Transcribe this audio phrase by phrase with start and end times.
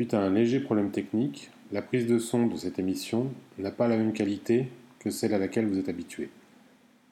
[0.00, 3.26] Suite à un léger problème technique, la prise de son de cette émission
[3.58, 6.30] n'a pas la même qualité que celle à laquelle vous êtes habitué.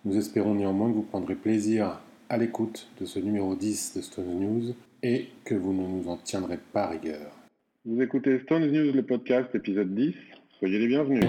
[0.07, 4.41] Nous espérons néanmoins que vous prendrez plaisir à l'écoute de ce numéro 10 de Stone
[4.41, 7.31] News et que vous ne nous en tiendrez pas rigueur.
[7.85, 10.14] Vous écoutez Stone News, le podcast, épisode 10.
[10.59, 11.27] Soyez les bienvenus.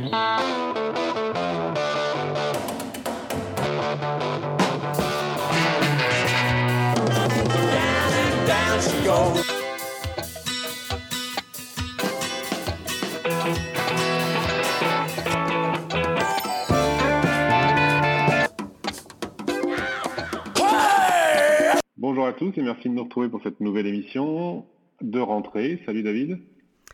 [22.19, 24.65] Bonjour à tous et merci de nous retrouver pour cette nouvelle émission
[24.99, 25.81] de rentrée.
[25.85, 26.37] Salut David.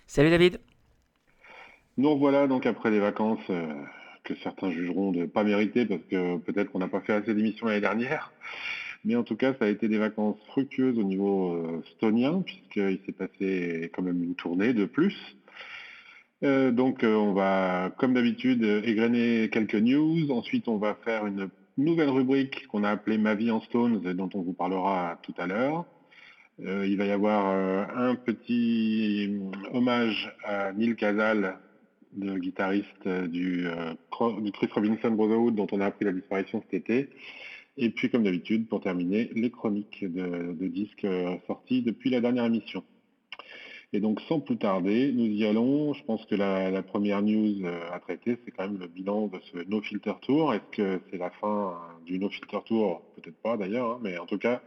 [0.06, 0.60] Salut David.
[1.98, 3.74] Nous revoilà donc après les vacances euh,
[4.24, 7.66] que certains jugeront de pas méritées parce que peut-être qu'on n'a pas fait assez d'émissions
[7.66, 8.34] l'année dernière.
[9.04, 13.00] Mais en tout cas, ça a été des vacances fructueuses au niveau euh, stonien puisqu'il
[13.08, 15.18] s'est passé quand même une tournée de plus.
[16.44, 20.30] Euh, donc on va, comme d'habitude, égrener quelques news.
[20.30, 24.30] Ensuite, on va faire une nouvelle rubrique qu'on a appelée Ma vie en Stones, dont
[24.34, 25.86] on vous parlera tout à l'heure.
[26.62, 31.58] Euh, il va y avoir euh, un petit euh, hommage à Neil Casal,
[32.18, 33.68] le guitariste du,
[34.42, 37.10] du, Chris Robinson Brotherhood, dont on a appris la disparition cet été.
[37.76, 41.06] Et puis, comme d'habitude, pour terminer, les chroniques de, de disques
[41.46, 42.86] sortis depuis la dernière émission.
[43.96, 45.94] Et donc, sans plus tarder, nous y allons.
[45.94, 49.40] Je pense que la, première news euh, à traiter, c'est quand même le bilan de
[49.50, 50.54] ce No Filter Tour.
[50.54, 53.02] Est-ce que c'est la fin du No Filter Tour?
[53.16, 54.62] Peut-être pas d'ailleurs, hein, mais en tout cas,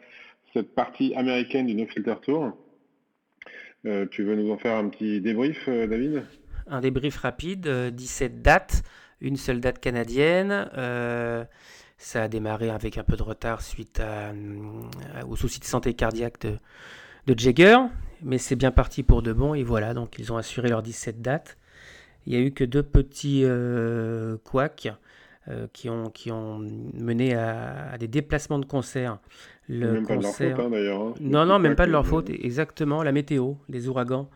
[0.54, 2.56] cette partie américaine du No Filter Tour.
[3.84, 6.24] Euh, tu veux nous en faire un petit débrief, euh, David?
[6.66, 8.82] Un débrief rapide, 17 dates,
[9.20, 10.70] une seule date canadienne.
[11.98, 14.00] ça a démarré avec un peu de retard suite
[15.28, 16.46] aux soucis de santé cardiaque
[17.26, 17.76] de Jagger,
[18.22, 21.22] mais c'est bien parti pour de bon, et voilà, donc ils ont assuré leurs 17
[21.22, 21.56] dates.
[22.26, 24.88] Il n'y a eu que deux petits euh, couacs
[25.48, 29.18] euh, qui, ont, qui ont mené à, des déplacements de concerts.
[29.68, 30.14] Le même concert...
[30.14, 31.00] pas de leur faute, hein, d'ailleurs.
[31.00, 31.14] Hein.
[31.20, 33.02] Non, non, même pas de leur faute, exactement.
[33.02, 34.28] La météo, les ouragans.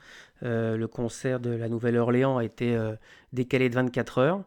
[0.42, 2.78] Euh, le concert de la Nouvelle-Orléans a été
[3.32, 4.42] décalé de 24 heures.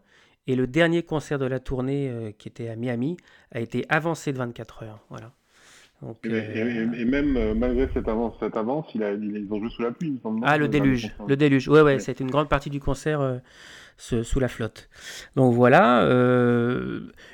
[0.48, 3.18] Et le dernier concert de la tournée, qui était à Miami,
[3.52, 5.00] a été avancé de 24 heures.
[5.10, 5.32] Voilà.
[6.26, 9.82] Euh, et, même euh, malgré cette avance, cette avance il a, ils ont joué sous
[9.82, 10.20] la pluie.
[10.44, 11.16] ah, le déluge.
[11.28, 11.68] Le déluge.
[11.68, 13.38] Ouais, ouais, c'est une grande partie du concert euh,
[13.98, 14.90] sous la flotte.
[15.36, 16.04] Donc voilà,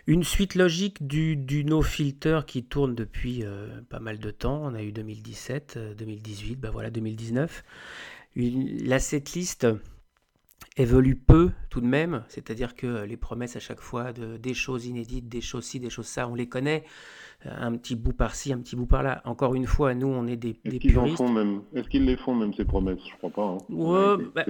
[0.08, 3.44] une suite logique du, du No Filter qui tourne depuis
[3.90, 4.62] pas mal de temps.
[4.64, 7.64] On a eu 2017, 2018, bah voilà, 2019.
[8.36, 9.68] Une, la setlist
[10.78, 14.86] évolue peu tout de même, c'est-à-dire que les promesses à chaque fois de des choses
[14.86, 16.86] inédites, des choses ci, des choses ça, on les connaît
[17.46, 19.22] un petit bout par-ci, un petit bout par-là.
[19.26, 22.36] Encore une fois, nous, on est des, Est-ce qu'ils font même Est-ce qu'ils les font
[22.36, 23.00] même ces promesses?
[23.10, 23.58] Je crois pas.
[23.58, 24.18] Hein.
[24.36, 24.46] Bah,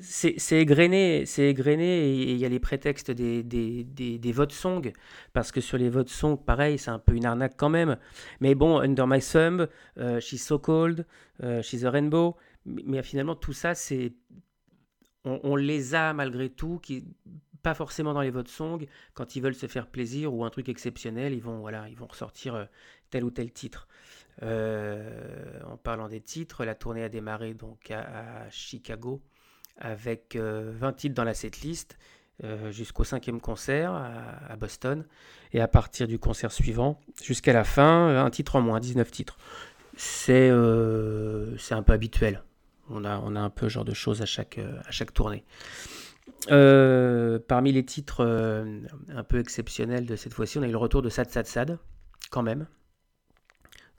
[0.00, 4.92] c'est égrené, c'est égrené et il y a les prétextes des, des, des, votes song
[5.32, 7.96] parce que sur les votes song, pareil, c'est un peu une arnaque quand même.
[8.40, 9.68] Mais bon, Under My Thumb,
[9.98, 11.06] euh, She's So Cold,
[11.42, 12.36] euh, She's a Rainbow,
[12.66, 14.12] mais, finalement tout ça, c'est
[15.24, 17.04] on, on, les a malgré tout, qui
[17.64, 20.68] pas forcément dans les votes song, quand ils veulent se faire plaisir ou un truc
[20.68, 22.64] exceptionnel, ils vont, voilà, ils vont ressortir euh,
[23.10, 23.88] tel ou tel titre.
[24.42, 29.22] Euh, en parlant des titres, la tournée a démarré donc à, Chicago
[29.78, 31.98] avec 20 euh, titres dans la setlist
[32.70, 35.06] jusqu'au cinquième concert à, Boston.
[35.52, 39.38] Et à partir du concert suivant, jusqu'à la fin, un titre en moins, 19 titres.
[39.96, 40.50] C'est
[41.58, 42.42] c'est un peu habituel.
[42.90, 45.44] On a, on a un peu ce genre de choses à chaque, à chaque tournée.
[46.50, 50.76] Euh, parmi les titres euh, un peu exceptionnels de cette fois-ci, on a eu le
[50.76, 51.78] retour de Sad Sad Sad,
[52.30, 52.66] quand même.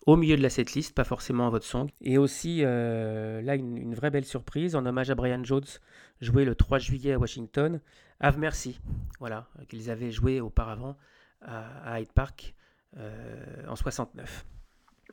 [0.05, 1.89] Au milieu de la setlist, pas forcément à votre song.
[2.01, 5.65] Et aussi, euh, là, une, vraie belle surprise, en hommage à Brian Jones,
[6.21, 7.81] joué le 3 juillet à Washington,
[8.19, 8.79] Have Mercy,
[9.19, 10.95] voilà, qu'ils avaient joué auparavant
[11.41, 12.53] à, Hyde Park
[13.67, 14.45] en 69.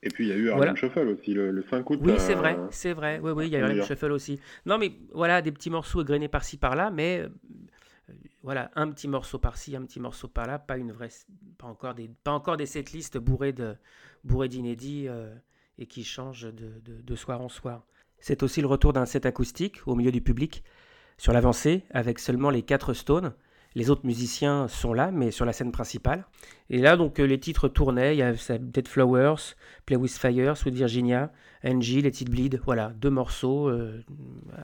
[0.02, 2.00] Et puis il y a eu Harlem Shuffle aussi, le, 5 août.
[2.02, 3.20] Oui, c'est vrai, c'est vrai.
[3.22, 4.40] Oui, oui, il y a eu Harlem Shuffle aussi.
[4.66, 7.28] Non, mais voilà, des petits morceaux égrenés par-ci par-là, mais euh,
[8.43, 11.10] voilà, un petit morceau par-ci, un petit morceau par-là, pas une vraie,
[11.56, 13.76] pas encore des, pas encore des setlists bourrées de,
[14.25, 15.32] bourrées d'inédits euh,
[15.78, 17.87] et qui changent de, de, de soir en soir.
[18.19, 20.64] C'est aussi le retour d'un set acoustique au milieu du public
[21.16, 23.34] sur l'avancée avec seulement les quatre Stones
[23.74, 26.26] les autres musiciens sont là, mais sur la scène principale.
[26.70, 28.14] Et là, donc, euh, les titres tournaient.
[28.14, 29.54] Il y a Dead Flowers,
[29.86, 31.32] Play with Fire, Sweet Virginia,
[31.64, 32.60] Angie, Let It Bleed.
[32.64, 34.02] Voilà, deux morceaux euh,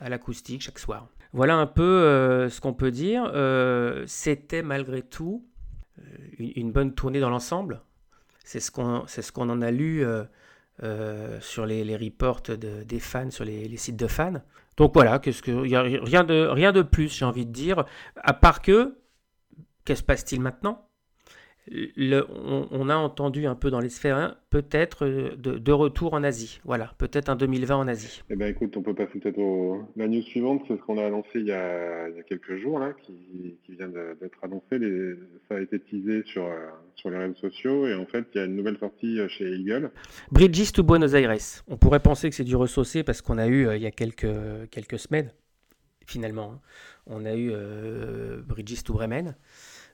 [0.01, 1.07] à l'acoustique chaque soir.
[1.33, 3.31] Voilà un peu euh, ce qu'on peut dire.
[4.07, 5.45] C'était malgré tout
[6.37, 7.81] une, bonne tournée dans l'ensemble.
[8.43, 10.03] C'est ce qu'on ce en a lu
[11.41, 14.41] sur les, les reports des fans, sur les, les, sites de fans.
[14.79, 17.83] Donc voilà, qu'est-ce que, y a rien de, rien de plus, j'ai envie de dire,
[18.15, 18.97] à part que,
[19.83, 20.88] qu'est-ce se passe-t-il maintenant?
[21.71, 26.59] On, a entendu un peu dans les sphères hein, peut-être euh, de, retour en Asie.
[26.65, 28.23] Voilà, peut-être un 2020 en Asie.
[28.29, 29.83] Eh bien écoute, on peut passer peut-être au...
[29.95, 33.57] La news suivante, c'est ce qu'on a annoncé il y a, quelques jours, là, qui,
[33.69, 34.79] vient d'être annoncé.
[35.47, 38.41] Ça a été teasé sur, euh, sur les réseaux sociaux et en fait, il y
[38.41, 39.91] a une nouvelle sortie euh, chez Eagle.
[40.31, 41.35] Bridges to Buenos Aires.
[41.67, 44.27] On pourrait penser que c'est du ressaucé parce qu'on a eu il y a quelques,
[44.71, 45.31] quelques semaines,
[46.05, 46.59] finalement, hein.
[47.05, 47.51] on a eu
[48.47, 49.35] Bridges to Bremen.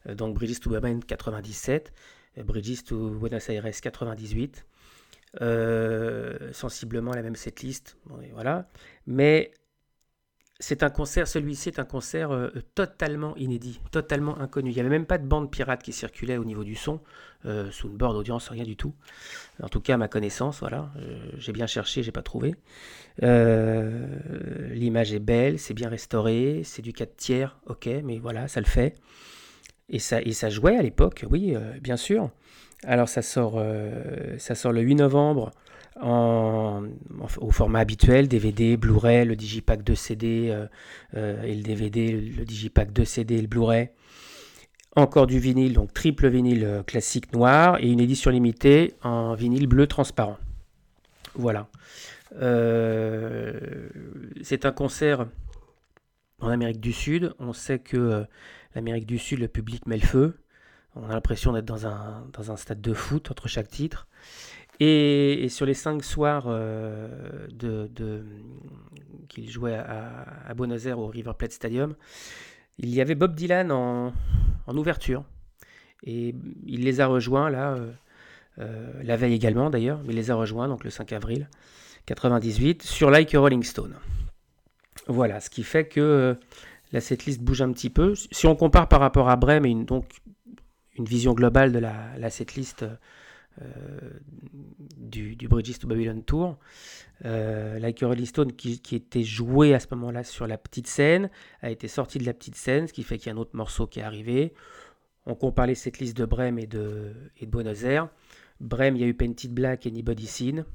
[0.08, 1.94] Euh, donc Bridges to Bremen 97,
[2.38, 4.66] euh, Bridges to Buenos Aires 98.
[5.42, 7.98] Euh, sensiblement la même setlist,
[8.34, 8.70] voilà.
[9.06, 9.52] Mais
[10.62, 12.30] c'est un concert, celui-ci est un concert
[12.74, 14.70] totalement inédit, totalement inconnu.
[14.70, 17.02] Il n'y avait même pas de bande pirate qui circulait au niveau du son,
[17.44, 18.94] sous une bord d'audience, rien du tout.
[19.62, 20.90] En tout cas, à ma connaissance, voilà.
[21.38, 22.56] j'ai bien cherché, j'ai pas trouvé.
[23.22, 28.68] L'image est belle, c'est bien restauré, c'est du 4 tiers, ok, mais voilà, ça le
[28.68, 28.96] fait.
[29.90, 32.32] Et ça, jouait à l'époque, oui, euh, bien sûr.
[32.84, 35.52] Alors ça sort, euh, le 8 novembre
[36.02, 40.54] au format habituel, DVD, Blu-ray, le Digipack 2 CD
[41.16, 43.90] euh, et le DVD, le Digipack 2 CD le Blu-ray.
[44.98, 49.88] Encore du vinyle, donc triple vinyle classique noir et une édition limitée en vinyle bleu
[49.88, 50.38] transparent.
[51.36, 51.68] Voilà.
[54.42, 55.28] c'est un concert
[56.40, 57.34] en Amérique du Sud.
[57.40, 58.26] On sait que
[58.76, 60.38] l'Amérique du Sud, le public met le feu.
[60.96, 64.08] On a l'impression d'être dans un, dans un stade de foot entre chaque titre.
[64.80, 67.48] Et, sur les cinq soirs euh,
[69.30, 71.96] qu'il jouait à, Buenos Aires au River Plate Stadium,
[72.78, 74.14] il y avait Bob Dylan en,
[74.68, 75.24] ouverture.
[76.04, 76.36] Et
[76.66, 77.92] il les a rejoints là, euh,
[78.60, 81.50] euh, la veille également d'ailleurs, mais il les a rejoints donc le 5 avril
[82.06, 83.96] 98 sur Like Rolling Stone.
[85.08, 86.38] Voilà, ce qui fait que
[86.92, 88.16] la setlist bouge un petit peu.
[88.16, 90.06] Si on compare par rapport à Brême et donc
[90.98, 92.86] une vision globale de la, setlist
[93.62, 93.66] euh,
[94.98, 96.58] du, du, Bridges to Babylon Tour,
[97.26, 101.30] euh, Like Stone qui, était joué à ce moment-là sur la petite scène
[101.62, 103.56] a été sorti de la petite scène, ce qui fait qu'il y a un autre
[103.56, 104.54] morceau qui est arrivé.
[105.26, 108.10] On compare les setlists de Brême et de, et de Buenos Aires.
[108.60, 110.66] Brême, il y a eu Painted Black et Anybody Seen.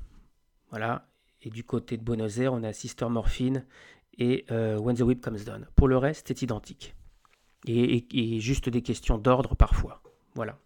[0.70, 1.06] Voilà.
[1.43, 3.64] Et du côté de Buenos Aires, on a Sister Morphine
[4.19, 5.67] et euh, When the Whip Comes Down.
[5.77, 6.95] Pour le reste, c'est identique.
[7.67, 10.03] Et, juste des questions d'ordre parfois.
[10.35, 10.59] Voilà.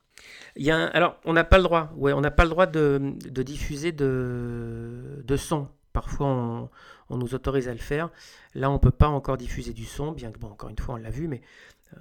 [0.57, 2.67] Il y a alors, on n'a pas le droit, ouais, on n'a pas le droit
[2.67, 5.69] de, diffuser de, son.
[5.93, 6.71] Parfois, on,
[7.09, 8.11] on, nous autorise à le faire.
[8.55, 10.95] Là, on ne peut pas encore diffuser du son, bien que, bon, encore une fois,
[10.95, 11.41] on l'a vu, mais
[11.97, 11.99] euh,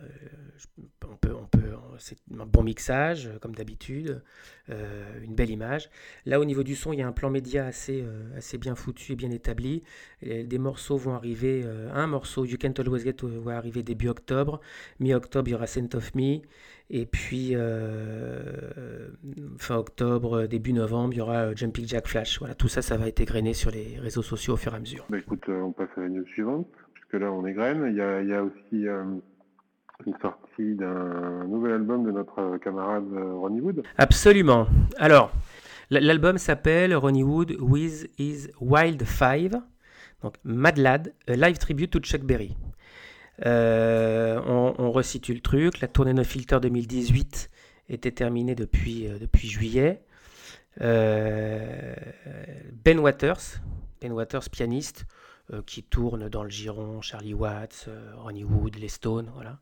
[1.07, 1.62] on peut, on peut,
[1.99, 4.21] c'est un bon mixage, comme d'habitude,
[4.69, 5.89] euh, une belle image.
[6.25, 8.75] Là, au niveau du son, il y a un plan média assez, euh, assez bien
[8.75, 9.83] foutu et bien établi.
[10.21, 14.61] des morceaux vont arriver, un morceau, You Can't Always Get, va arriver début octobre.
[14.99, 16.39] Mi-octobre, il y aura Saint of Me.
[16.89, 17.55] Et puis,
[19.57, 22.39] fin octobre, début novembre, il y aura Jumping Jack Flash.
[22.39, 24.79] Voilà, tout ça, ça va être égrené sur les réseaux sociaux au fur et à
[24.79, 25.05] mesure.
[25.09, 27.85] Bah, écoute, on passe à la news suivante, puisque là, on égrène.
[27.87, 28.87] Il il y a aussi
[30.05, 33.83] une sortie d'un nouvel album de notre camarade euh, Ronnie Wood.
[33.97, 34.67] Absolument.
[34.97, 35.31] Alors,
[35.89, 39.59] l'album s'appelle Ronnie Wood with his Wild Five,
[40.21, 42.55] donc Mad Lad, a live tribute to Chuck Berry.
[43.45, 45.81] Euh, on, resitue le truc.
[45.81, 47.49] La tournée No Filter 2018
[47.89, 50.01] était terminée depuis, euh, depuis juillet.
[50.79, 51.95] ben
[52.99, 53.59] Waters,
[54.01, 55.05] Ben Waters, pianiste,
[55.65, 59.59] qui tournent dans le giron, Charlie Watts, euh, Ronnie Wood, les Stones, voilà.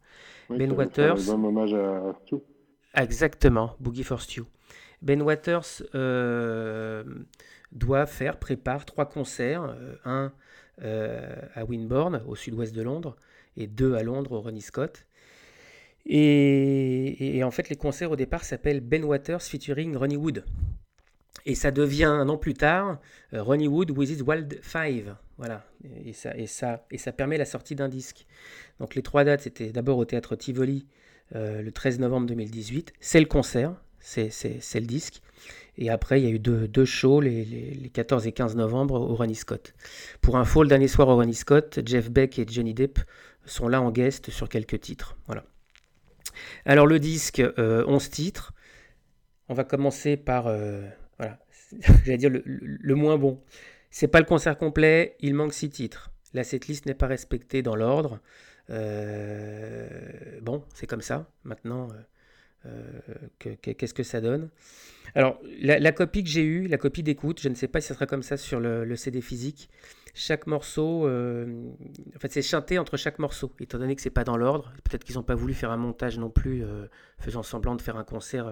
[0.50, 1.30] ben Waters.
[1.30, 2.36] Un hommage à Stu.
[2.94, 4.44] Exactement, Boogie for Stu.
[5.02, 7.04] Ben Waters euh,
[7.72, 10.32] doit faire, prépare trois concerts, un
[10.84, 13.16] à Winborne, au sud-ouest de Londres,
[13.56, 15.06] et deux à Londres, au Ronnie Scott.
[16.06, 20.44] Et, et, en fait, les concerts au départ s'appellent Ben Waters featuring Ronnie Wood.
[21.46, 23.00] Et ça devient un an plus tard
[23.34, 25.16] euh, Ronnie Wood with his Wild Five.
[25.42, 25.66] Voilà.
[26.06, 28.28] Et ça, et, ça, et ça permet la sortie d'un disque.
[28.80, 30.86] Donc les trois dates, c'était d'abord au théâtre Tivoli
[31.36, 32.94] euh, le 13 novembre 2018.
[33.00, 34.30] C'est le concert, c'est
[34.76, 35.24] le disque.
[35.80, 38.94] Et après, il y a eu deux, deux shows les, les, 14 et 15 novembre
[38.94, 39.74] au Ronnie Scott.
[40.22, 43.00] Pour info, le dernier soir au Ronnie Scott, Jeff Beck et Johnny Depp
[43.46, 45.18] sont là en guest sur quelques titres.
[45.26, 45.44] Voilà.
[46.66, 48.54] Alors le disque, 11 euh, titres.
[49.50, 50.44] On va commencer par
[51.18, 51.40] voilà,
[52.06, 53.42] j'allais dire le, moins bon.
[53.92, 56.12] C'est pas le concert complet, il manque six titres.
[56.34, 58.20] La setlist n'est pas respectée dans l'ordre.
[58.70, 61.30] Euh, bon, c'est comme ça.
[61.44, 61.90] Maintenant,
[63.40, 64.50] qu'est-ce que ça donne?
[65.14, 67.96] Alors, la, copie que j'ai eue, la copie d'écoute, je ne sais pas si ça
[67.96, 69.70] sera comme ça sur le, CD physique.
[70.14, 74.38] Chaque morceau, en fait, c'est chanté entre chaque morceau, étant donné que c'est pas dans
[74.38, 74.72] l'ordre.
[74.86, 76.64] Peut-être qu'ils n'ont pas voulu faire un montage non plus,
[77.20, 78.50] faisant semblant de faire un concert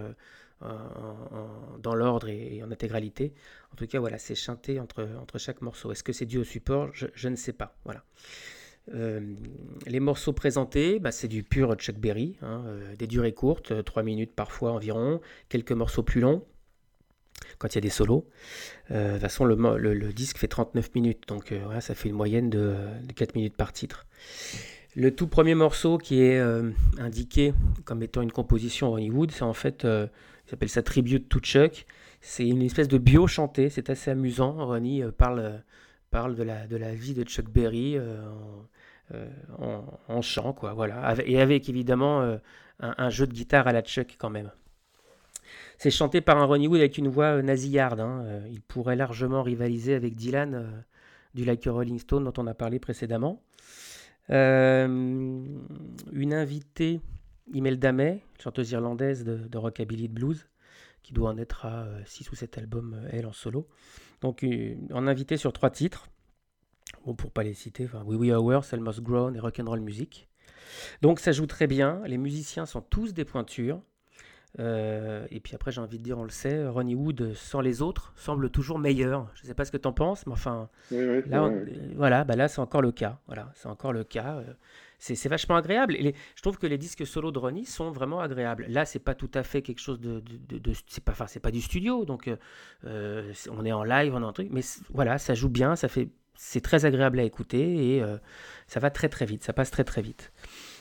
[0.62, 3.34] dans l'ordre et, en intégralité.
[3.72, 5.92] En tout cas, voilà, c'est chanté entre, entre chaque morceau.
[5.92, 6.90] Est-ce que c'est dû au support?
[6.94, 7.78] Je, ne sais pas.
[7.86, 8.04] Voilà.
[8.94, 9.22] Euh,
[9.86, 14.04] les morceaux présentés, bah, c'est du pur Chuck Berry, hein, euh, des durées courtes, 3
[14.04, 16.44] minutes parfois environ, quelques morceaux plus longs
[17.58, 18.28] quand il y a des solos.
[18.92, 22.76] Euh, de toute façon, le, disque fait 39 minutes, donc ça fait une moyenne de,
[23.16, 24.08] 4 minutes par titre.
[24.96, 26.40] Le tout premier morceau qui est
[26.98, 27.54] indiqué
[27.86, 29.86] comme étant une composition Hollywood, c'est en fait
[30.50, 31.86] s'appelle ça Tribute to Chuck.
[32.22, 34.66] C'est une espèce de bio chanté, c'est assez amusant.
[34.66, 35.58] Ronnie euh, parle, euh,
[36.12, 38.26] parle de, la, vie de Chuck Berry euh,
[40.08, 40.76] en, chant, quoi.
[41.26, 42.38] Et avec évidemment
[42.80, 44.52] un, jeu de guitare à la Chuck quand même.
[45.78, 48.02] C'est chanté par un Ronnie Wood avec une voix nasillarde.
[48.02, 48.42] Hein.
[48.52, 50.84] Il pourrait largement rivaliser avec Dylan
[51.34, 53.42] du Like Rolling Stone dont on a parlé précédemment.
[54.30, 55.58] une
[56.14, 57.00] invitée
[57.54, 60.48] Imelda May, chanteuse irlandaise de, rockabilly de blues,
[61.04, 63.68] qui doit en être à 6 euh, ou 7 albums, euh, elle, en solo.
[64.22, 64.46] Donc,
[64.92, 66.10] en invité sur trois titres.
[67.06, 70.28] Bon, pour pas les citer, enfin, We We Hours, Almost Grown et Rock'n'Roll Music.
[71.02, 72.02] Donc, ça joue très bien.
[72.06, 73.82] Les musiciens sont tous des pointures.
[74.60, 77.82] Euh, et puis après, j'ai envie de dire, on le sait, Ronnie Wood, sans les
[77.82, 79.30] autres, semble toujours meilleur.
[79.36, 81.50] Je ne sais pas ce que tu en penses, mais enfin, là,
[81.96, 83.20] voilà, bah là, c'est encore le cas.
[83.28, 84.44] Voilà, c'est encore le cas
[85.00, 85.96] c'est vachement agréable.
[85.96, 88.66] Et je trouve que les disques solo de Ronnie sont vraiment agréables.
[88.68, 90.22] Là, c'est pas tout à fait quelque chose de,
[90.88, 92.36] c'est pas, enfin, c'est pas du studio, donc euh,
[92.86, 94.62] euh, on est en live, on est en truc, mais
[94.94, 98.18] voilà, ça joue bien, ça fait, c'est très agréable à écouter et euh,
[98.68, 100.32] ça va très très vite, ça passe très très vite.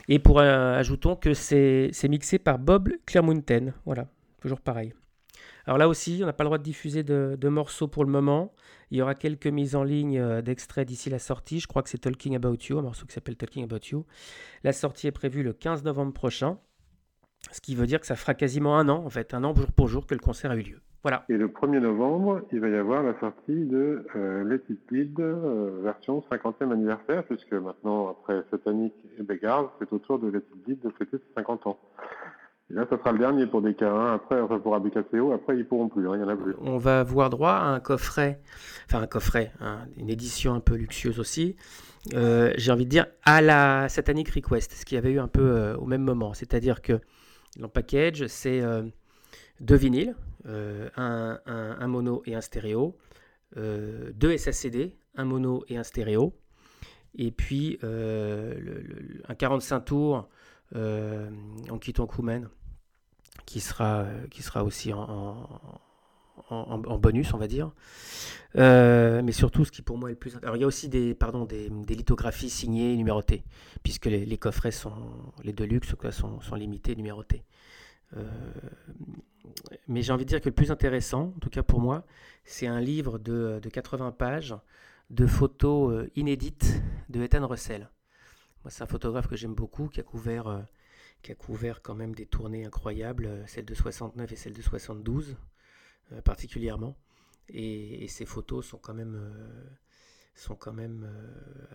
[0.08, 4.08] Et pour ajoutons que c'est mixé par Bob Clermonten, voilà,
[4.40, 4.94] toujours pareil.
[5.66, 8.54] Alors là aussi, on n'a pas le droit de diffuser de, morceaux pour le moment.
[8.90, 11.60] Il y aura quelques mises en ligne euh, d'extraits d'ici la sortie.
[11.60, 14.04] Je crois que c'est Talking About You, un morceau qui s'appelle Talking About You.
[14.64, 16.58] La sortie est prévue le 15 novembre prochain.
[17.52, 19.70] Ce qui veut dire que ça fera quasiment un an, en fait, un an jour
[19.72, 20.80] pour jour que le concert a eu lieu.
[21.02, 21.24] Voilà.
[21.28, 25.20] Et le 1er novembre, il va y avoir la sortie de euh, Let It Bleed,
[25.20, 30.38] euh, version 50e anniversaire, puisque maintenant, après Satanic et Beggars, c'est au tour de Let
[30.38, 31.78] It Bleed de fêter ses 50 ans
[32.70, 34.14] là, ça sera le dernier pour des K1.
[34.14, 36.08] Après, enfin, pour ABKCO, après, ils pourront plus.
[36.08, 36.54] Hein, il y en a plus.
[36.60, 38.40] On va avoir droit à un coffret,
[38.86, 41.56] enfin un coffret, hein, une édition un peu luxueuse aussi.
[42.14, 45.28] Euh, j'ai envie de dire à la Satanic Request, ce qu'il y avait eu un
[45.28, 46.34] peu euh, au même moment.
[46.34, 47.00] C'est-à-dire que
[47.58, 48.82] le package, c'est euh,
[49.60, 50.14] deux vinyles,
[50.96, 52.96] un, mono et un stéréo,
[53.56, 56.32] deux SACD, un mono et un stéréo,
[57.16, 60.28] et puis un 45 tours
[60.74, 62.48] en quittant Koumen
[63.46, 65.48] qui sera, qui sera aussi en,
[66.50, 67.72] en, bonus, on va dire.
[68.56, 70.36] Euh, mais surtout, ce qui pour moi est le plus.
[70.42, 73.44] Alors, il y a aussi des, pardon, des, lithographies signées et numérotées,
[73.82, 74.92] puisque les, coffrets sont,
[75.44, 77.44] les Deluxe sont, sont limités et numérotés.
[78.16, 78.24] Euh,
[79.86, 82.04] mais j'ai envie de dire que le plus intéressant, en tout cas pour moi,
[82.44, 84.54] c'est un livre de, de 80 pages
[85.10, 87.88] de photos euh, inédites de Ethan Russell.
[88.68, 90.66] C'est un photographe que j'aime beaucoup, qui a couvert
[91.22, 94.62] qui a couvert quand même des tournées incroyables, euh, celle de 69 et celle de
[94.62, 95.36] 72
[96.12, 96.96] euh, particulièrement.
[97.48, 99.64] Et, ces photos sont quand même, euh,
[100.34, 101.08] sont quand même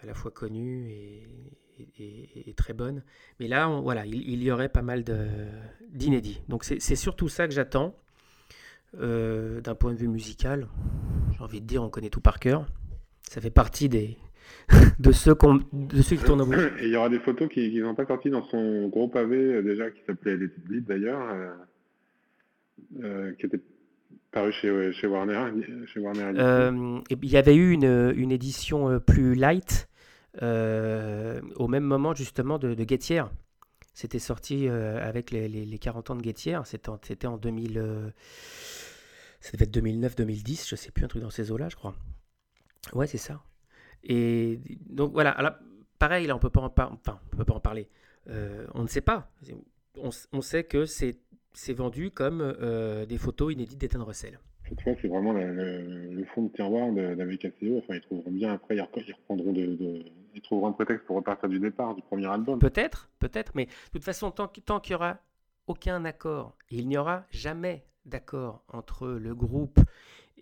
[0.01, 3.03] à la fois connues et, très bonnes.
[3.39, 5.03] Mais là, voilà, il, y aurait pas mal
[5.89, 6.41] d'inédits.
[6.47, 7.97] Donc c'est surtout ça que j'attends.
[8.93, 10.67] D'un point de vue musical,
[11.31, 12.67] j'ai envie de dire, on connaît tout par cœur.
[13.27, 14.19] Ça fait partie des,
[14.99, 15.35] de ceux,
[15.73, 16.53] de ceux qui tournent au bout.
[16.81, 19.89] il y aura des photos qui n'ont pas sorti dans son gros pavé, euh, déjà,
[19.91, 21.53] qui s'appelait Les Bleed d'ailleurs, euh,
[23.03, 23.59] euh, qui était
[24.31, 25.51] paru chez, chez Warner.
[25.87, 26.31] Chez Warner
[27.09, 29.87] il y avait eu une, une édition plus light
[30.41, 33.31] au même moment, justement, de, de Guettière.
[33.93, 36.65] C'était sorti avec les, les, 40 ans de Guettière.
[36.65, 38.11] C'était en 2000.
[39.39, 41.93] ça devait être 2009-2010, je sais plus, un truc dans ces eaux-là, je crois.
[42.93, 43.43] Ouais, c'est ça.
[44.03, 45.53] Et donc voilà, alors,
[45.99, 47.87] pareil, là, on peut pas en enfin, on peut pas en parler.
[48.29, 49.29] Euh, on ne sait pas.
[49.97, 54.39] On, sait que c'est vendu comme euh, des photos inédites d'Ethan Russell.
[54.67, 57.77] Cette fois, c'est vraiment le, fond de tiroir d'AVKCO.
[57.77, 61.59] Enfin, ils trouveront bien après, ils, reprendront de, ils trouveront un prétexte pour repartir du
[61.59, 62.59] départ du premier album.
[62.59, 65.19] Peut-être, peut-être, mais de toute façon, tant, tant qu'il n'y aura
[65.67, 69.79] aucun accord, il n'y aura jamais d'accord entre le groupe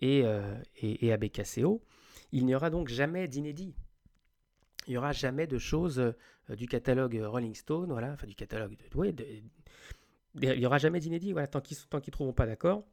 [0.00, 1.80] et, euh, et, et ABKCO,
[2.32, 3.74] il n'y aura donc jamais d'inédit.
[4.86, 8.76] Il n'y aura jamais de choses euh, du catalogue Rolling Stone, voilà, enfin du catalogue
[8.76, 9.24] de,
[10.40, 12.84] il n'y aura jamais d'inédit, voilà, tant qu'ils ne trouveront pas d'accord,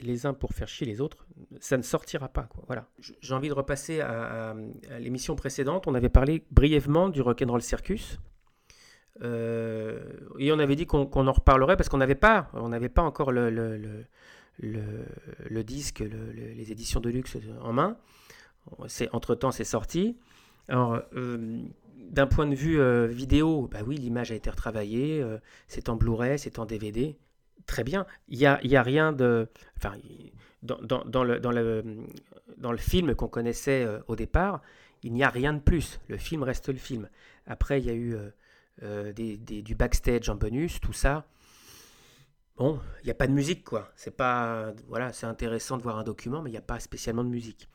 [0.00, 1.26] les uns pour faire chier les autres,
[1.60, 2.44] ça ne sortira pas.
[2.44, 2.64] Quoi.
[2.66, 2.88] Voilà.
[2.98, 4.54] J'ai envie de repasser à,
[4.98, 5.86] l'émission précédente.
[5.86, 8.18] On avait parlé brièvement du Rock'n'Roll Circus.
[9.22, 10.02] Euh,
[10.38, 12.50] et on avait dit qu'on en reparlerait parce qu'on n'avait pas,
[12.94, 14.06] pas encore le,
[15.62, 17.96] disque, les éditions de luxe en main.
[19.12, 20.16] Entre-temps, c'est sorti.
[20.68, 21.62] Alors, euh,
[21.96, 25.24] d'un point de vue euh, vidéo, bah oui, l'image a été retravaillée,
[25.68, 27.16] c'est en Blu-ray, c'est en DVD
[27.66, 28.06] très bien.
[28.28, 29.48] Il a, y a rien de.
[30.62, 34.62] Dans, le, film qu'on connaissait euh, au départ,
[35.02, 36.00] il n'y a rien de plus.
[36.08, 37.08] Le film reste le film.
[37.46, 38.30] Après, il y a eu euh,
[38.82, 41.26] euh, des, du backstage en bonus, tout ça.
[42.56, 43.90] Bon, il n'y a pas de musique, quoi.
[43.96, 44.72] C'est pas.
[44.86, 47.68] Voilà, c'est intéressant de voir un document, mais il n'y a pas spécialement de musique.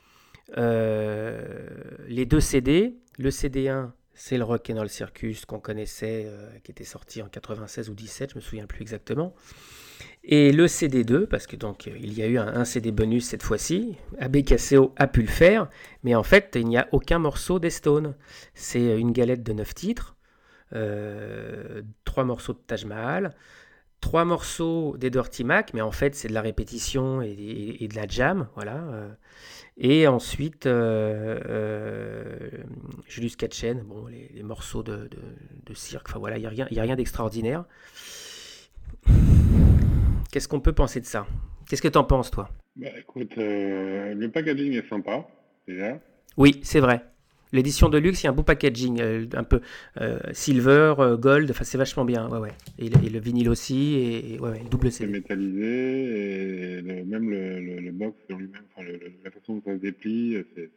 [0.56, 7.22] Les deux CD, le CD1 c'est le Rock'n'Roll Circus qu'on connaissait, euh, qui était sorti
[7.22, 9.36] en 96 ou 17, je me souviens plus exactement.
[10.24, 13.96] Et le CD2, parce que donc il y a eu un, CD bonus cette fois-ci,
[14.20, 15.70] ABKCO a pu le faire,
[16.04, 18.16] mais en fait il n'y a aucun morceau des Stones.
[18.56, 20.16] C'est une galette de 9 titres,
[20.74, 23.36] euh, trois morceaux de Taj Mahal,
[24.01, 28.08] trois morceaux des Dirty Mac, mais en fait c'est de la répétition et, de la
[28.08, 28.84] jam, voilà.
[29.79, 32.50] Et ensuite, euh, euh,
[33.07, 35.07] Julius Katchen, bon, les, morceaux de,
[35.75, 37.65] cirque, enfin voilà, il n'y a rien, a rien d'extraordinaire.
[40.31, 41.27] Qu'est-ce qu'on peut penser de ça?
[41.69, 42.50] Qu'est-ce que tu en penses, toi?
[42.75, 45.27] Bah, Écoute, euh, le packaging est sympa,
[45.67, 46.00] déjà.
[46.38, 47.03] Oui, c'est vrai.
[47.54, 49.62] L'édition de luxe, il y a un beau packaging, euh, un peu
[50.01, 52.51] euh, silver, euh, gold, enfin c'est vachement bien, ouais, ouais.
[52.77, 55.12] Et, le, vinyle aussi, et, ouais, double CD.
[55.12, 58.63] C'est métallisé, et même le, box lui-même,
[59.24, 60.70] la façon dont ça se déplie, c'est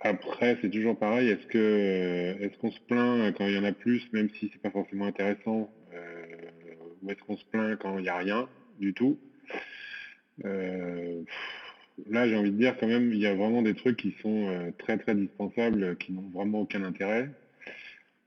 [0.00, 4.02] Après, c'est toujours pareil, est-ce est-ce qu'on se plaint quand il y en a plus,
[4.12, 5.70] même si c'est pas forcément intéressant,
[7.02, 8.48] ou est-ce qu'on se plaint quand il n'y a rien
[8.78, 9.18] du tout?
[12.10, 14.48] Là, j'ai envie de dire quand même, il y a vraiment des trucs qui sont
[14.48, 17.30] euh, très très dispensables, qui n'ont vraiment aucun intérêt.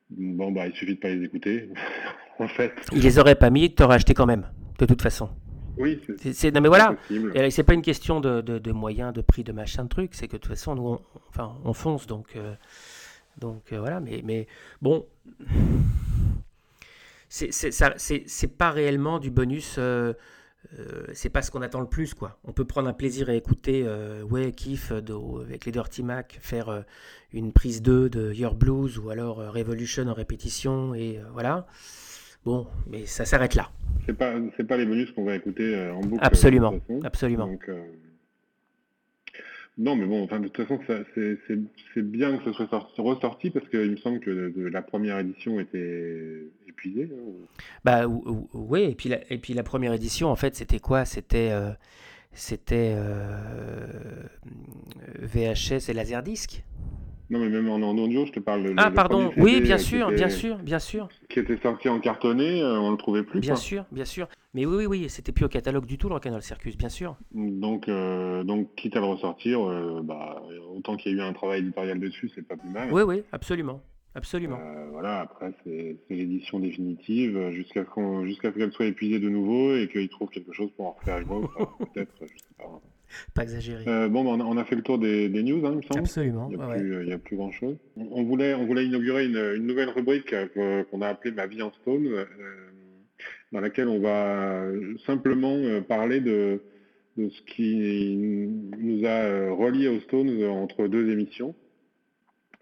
[0.10, 1.70] Bon, bah, il suffit de pas les écouter,
[2.40, 2.74] en fait.
[2.92, 4.48] Il les aurait pas mis, tu aurais acheté quand même,
[4.80, 5.30] de toute façon.
[5.78, 6.00] Oui,
[6.32, 6.96] c'est non mais voilà,
[7.50, 10.34] c'est pas une question de, de, moyens, de prix, de machin, de truc, c'est que
[10.34, 12.54] de toute façon, nous, on, enfin, on fonce, donc, euh,
[13.38, 14.48] donc euh, voilà, mais, mais
[14.82, 15.06] bon,
[17.28, 20.14] c'est pas réellement du bonus euh,
[21.14, 22.38] c'est pas ce qu'on attend le plus quoi.
[22.44, 26.70] On peut prendre un plaisir à écouter euh, ouais kiff avec les Dirty Mac faire
[26.70, 26.82] euh,
[27.34, 31.68] une prise 2 de Your Blues ou alors Revolution en répétition et voilà.
[32.46, 33.72] Bon, mais ça s'arrête là.
[34.06, 36.24] C'est pas c'est pas les bonus qu'on va écouter en boucle.
[36.24, 37.50] Absolument, absolument.
[39.78, 43.92] Non, mais bon, enfin, de toute façon, c'est bien que ce soit ressorti parce qu'il
[43.92, 47.10] me semble que la première édition était épuisée.
[47.12, 47.32] Hein,
[47.84, 51.04] bah oui, et puis, la, et puis la première édition, en fait, c'était quoi?
[51.04, 51.72] C'était euh,
[52.32, 54.24] c'était euh,
[55.22, 56.64] VHS et Laserdisc?
[57.30, 58.74] Non, mais même en, audio, je te parle.
[58.78, 61.10] Ah, pardon, oui, bien sûr, bien sûr, bien sûr.
[61.30, 63.40] Qui était sorti en cartonné, euh, on le trouvait plus.
[63.40, 64.28] Bien sûr, bien sûr.
[64.54, 67.18] Mais oui, oui, oui, c'était plus au catalogue du tout, le Canal Circus, bien sûr.
[67.34, 70.42] Donc, euh, donc quitte à le ressortir, euh, bah,
[70.76, 72.92] autant qu'il y a eu un travail éditorial dessus, c'est pas plus mal.
[72.92, 73.82] Oui, oui, absolument.
[74.18, 74.58] Absolument.
[74.94, 80.30] voilà, après, c'est l'édition définitive, jusqu'à ce qu'elle soit épuisée de nouveau et qu'ils trouvent
[80.30, 82.82] quelque chose pour en refaire une autre, peut-être, je sais pas.
[83.34, 83.84] Pas exagéré.
[83.88, 86.00] Euh, bon, bah, on a, fait le tour des, news, hein, il me semble.
[86.00, 86.50] Absolument.
[86.52, 87.78] Il n'y a, plus grand chose.
[87.98, 91.72] On, voulait, on voulait inaugurer une, nouvelle rubrique euh, qu'on a appelée Ma vie en
[91.82, 92.26] stone, euh,
[93.52, 94.66] dans laquelle on va
[95.06, 96.62] simplement parler de,
[97.18, 101.56] ce qui nous a reliés aux Stones entre deux émissions.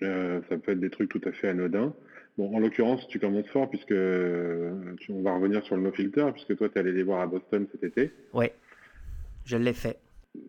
[0.02, 1.94] ça peut être des trucs tout à fait anodins.
[2.38, 6.56] Bon, en l'occurrence, tu commences fort puisque on va revenir sur le no filter puisque
[6.58, 8.12] toi tu es allé les voir à Boston cet été.
[8.34, 8.48] Oui,
[9.46, 9.98] je l'ai fait.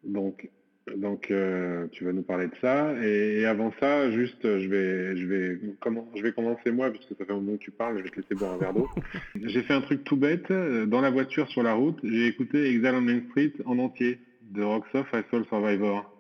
[0.05, 0.49] Donc,
[0.97, 2.95] donc euh, tu vas nous parler de ça.
[3.03, 7.25] Et, avant ça, juste, je vais, je vais, comment, je vais commencer moi, puisque ça
[7.25, 8.89] fait un moment que tu parles, je vais te laisser boire un verre d'eau.
[9.43, 10.51] j'ai fait un truc tout bête.
[10.51, 14.19] Dans la voiture sur la route, j'ai écouté Exile on Main Street en entier
[14.51, 16.11] de Rocksoft I Soul Survivor.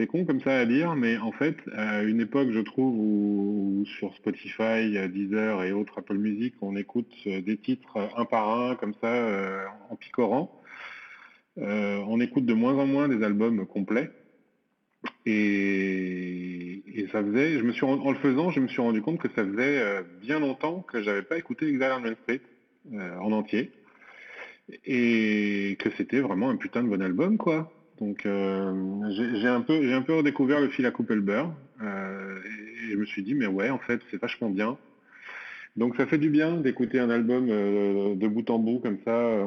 [0.00, 3.84] C'est con comme ça à dire, mais en fait, à une époque, je trouve, où,
[3.98, 8.94] sur Spotify, Deezer et autres Apple Music, on écoute des titres un par un, comme
[8.94, 10.59] ça, euh, en picorant.
[11.60, 14.10] Euh, on écoute de moins en moins des albums complets.
[15.26, 19.28] Et, ça faisait, je me suis en le faisant, je me suis rendu compte que
[19.34, 22.14] ça faisait euh, bien longtemps que j'avais pas écouté Exile Main
[22.92, 23.72] euh, en entier,
[24.84, 27.72] et que c'était vraiment un putain de bon album, quoi.
[27.98, 32.90] Donc j'ai un peu, j'ai un peu redécouvert le fil à couper le beurre, et
[32.90, 34.78] je me suis dit mais ouais, en fait, c'est vachement bien.
[35.76, 39.46] Donc ça fait du bien d'écouter un album euh, de bout en bout comme ça,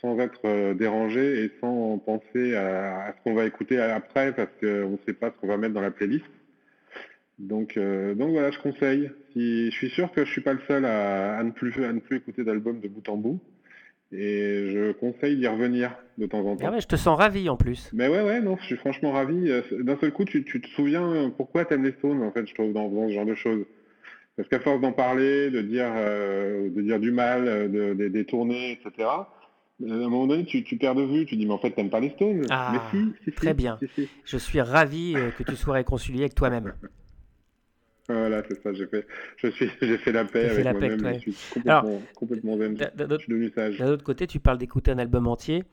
[0.00, 4.90] sans être euh, dérangé et sans penser à, ce qu'on va écouter après parce qu'on
[4.90, 6.26] ne sait pas ce qu'on va mettre dans la playlist.
[7.38, 9.10] Donc, euh, donc voilà, je conseille.
[9.32, 12.00] Si, je suis sûr que je suis pas le seul à, ne, plus, à ne
[12.00, 13.40] plus écouter d'album de bout en bout.
[14.12, 16.66] Et je conseille d'y revenir de temps en temps.
[16.68, 17.90] Ah ouais, je te sens ravi en plus.
[17.92, 19.50] Mais ouais, ouais, non, je suis franchement ravi.
[19.72, 22.72] D'un seul coup, tu, te souviens pourquoi tu aimes les Stones, en fait, je trouve,
[22.72, 23.64] dans ce genre de choses.
[24.36, 28.08] Parce qu'à force d'en parler, de dire, euh, de dire du mal, euh, de, de,
[28.08, 29.08] des tournées, etc.,
[29.82, 31.90] euh, à un moment donné, tu, perds de vue, tu dis, mais en fait, t'aimes
[31.90, 32.44] pas les Stones.
[32.50, 33.78] Ah, mais si, très bien.
[34.24, 36.72] je suis ravi que tu sois réconcilié avec toi-même.
[38.08, 39.04] Voilà, c'est ça, j'ai fait,
[39.36, 43.28] je suis, j'ai fait la paix avec moi-même, je suis complètement, complètement zen, je suis
[43.28, 43.78] devenu sage.
[43.78, 45.64] D'un autre côté, tu parles d'écouter un album entier,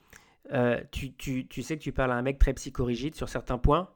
[0.89, 3.87] tu, tu, tu, sais que tu parles à un mec très psychorigide sur certains points,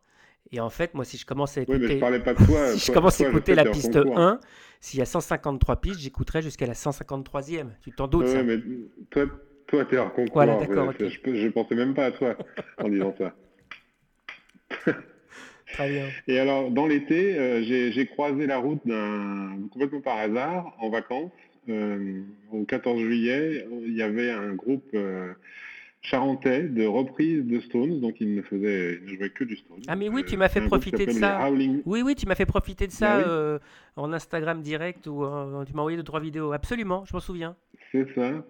[0.51, 2.45] et en fait, moi, si je commence à écouter, oui, mais je parlais pas de
[2.45, 4.39] toi, si je commence à écouter la piste 1,
[4.79, 7.67] s'il y a 133 pistes, j'écouterai jusqu'à la 153e.
[7.81, 8.59] Tu t'en doutes mais
[9.09, 9.25] toi,
[9.67, 10.33] toi, t'es hors concours.
[10.33, 10.93] Voilà, d'accord.
[10.99, 12.35] Je, je, pensais même pas à toi
[12.77, 13.33] en disant ça.
[15.73, 16.05] Très bien.
[16.27, 21.31] Et alors, dans l'été, euh, j'ai croisé la route d'un complètement par hasard en vacances.
[21.69, 22.21] Euh,
[22.53, 24.89] au 14 juillet, il y avait un groupe.
[24.93, 25.33] Euh,
[26.01, 29.81] charentais de reprise de Stones, donc il ne faisait, il ne jouait que du Stones.
[29.87, 31.49] Ah mais oui, tu m'as fait profiter de ça.
[31.51, 33.59] Oui, oui, tu m'as fait profiter de ça bah euh,
[33.95, 35.23] en Instagram direct ou
[35.65, 36.53] tu m'as envoyé deux trois vidéos.
[36.53, 37.55] Absolument, je m'en souviens.
[37.91, 38.43] C'est ça.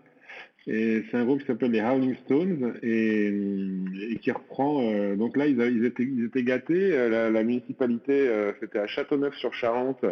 [0.70, 4.82] Et c'est un groupe qui s'appelle les Howling Stones et, qui reprend.
[4.82, 6.92] Euh, donc là, ils, ils, étaient, ils étaient gâtés.
[6.92, 8.30] Euh, la, la municipalité,
[8.60, 10.04] c'était à Châteauneuf-sur-Charente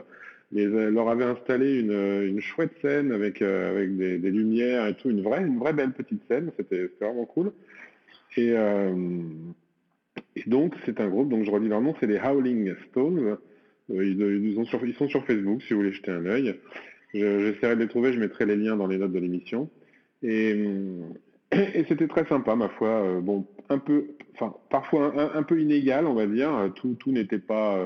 [0.52, 5.42] ils leur avaient installé une, chouette scène avec, euh, des, lumières et tout, une vraie,
[5.42, 7.52] une vraie belle petite scène, c'était vraiment cool.
[8.38, 8.94] Et, euh,
[10.48, 13.38] donc c'est un groupe, donc je redis leur nom, c'est les Howling Stones.
[13.92, 16.56] Euh, ils, sont sur, Facebook si vous voulez jeter un œil.
[17.14, 19.70] J'essaierai de les trouver, je mettrai les liens dans les notes de l'émission.
[20.22, 20.56] Et,
[21.88, 23.20] c'était très sympa, ma foi.
[23.22, 26.72] Bon, un peu, enfin, parfois un, peu inégal, on va dire.
[26.76, 27.80] Tout n'était pas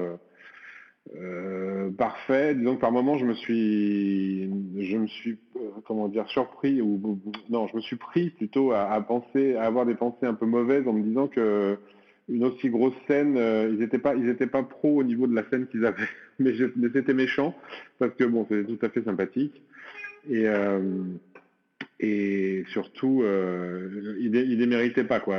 [1.15, 2.53] euh, parfait.
[2.55, 4.43] Disons que par moment, je me suis,
[4.77, 7.19] je me suis, euh, comment dire, surpris ou
[7.49, 10.87] non, je me suis pris plutôt à, penser, à avoir des pensées un peu mauvaises
[10.87, 11.77] en me disant que
[12.27, 15.43] une aussi grosse scène, euh, ils n'étaient pas, ils pas pros au niveau de la
[15.49, 16.07] scène qu'ils avaient,
[16.39, 16.53] mais,
[16.93, 17.55] c'était méchant
[17.97, 19.63] parce que bon, c'était tout à fait sympathique
[22.01, 25.37] et surtout, ils, ne les méritaient pas quoi.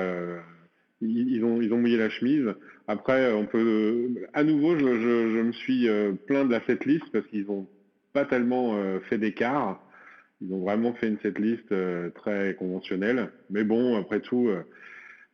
[1.00, 2.52] Ils, ont, ils ont mouillé la chemise.
[2.90, 4.84] Après, on peut, à nouveau, je,
[5.40, 7.68] me suis euh, plaint de la setlist parce qu'ils n'ont
[8.12, 9.80] pas tellement euh, fait d'écart.
[10.40, 13.30] Ils ont vraiment fait une setlist euh, très conventionnelle.
[13.48, 14.50] Mais bon, après tout,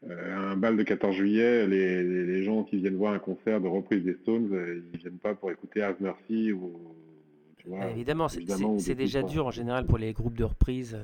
[0.06, 4.18] un bal de 14 juillet, les, gens qui viennent voir un concert de reprise des
[4.20, 4.50] Stones,
[4.92, 6.94] ils viennent pas pour écouter As Mercy ou.
[7.90, 10.98] évidemment, c'est déjà dur en général pour les groupes de reprise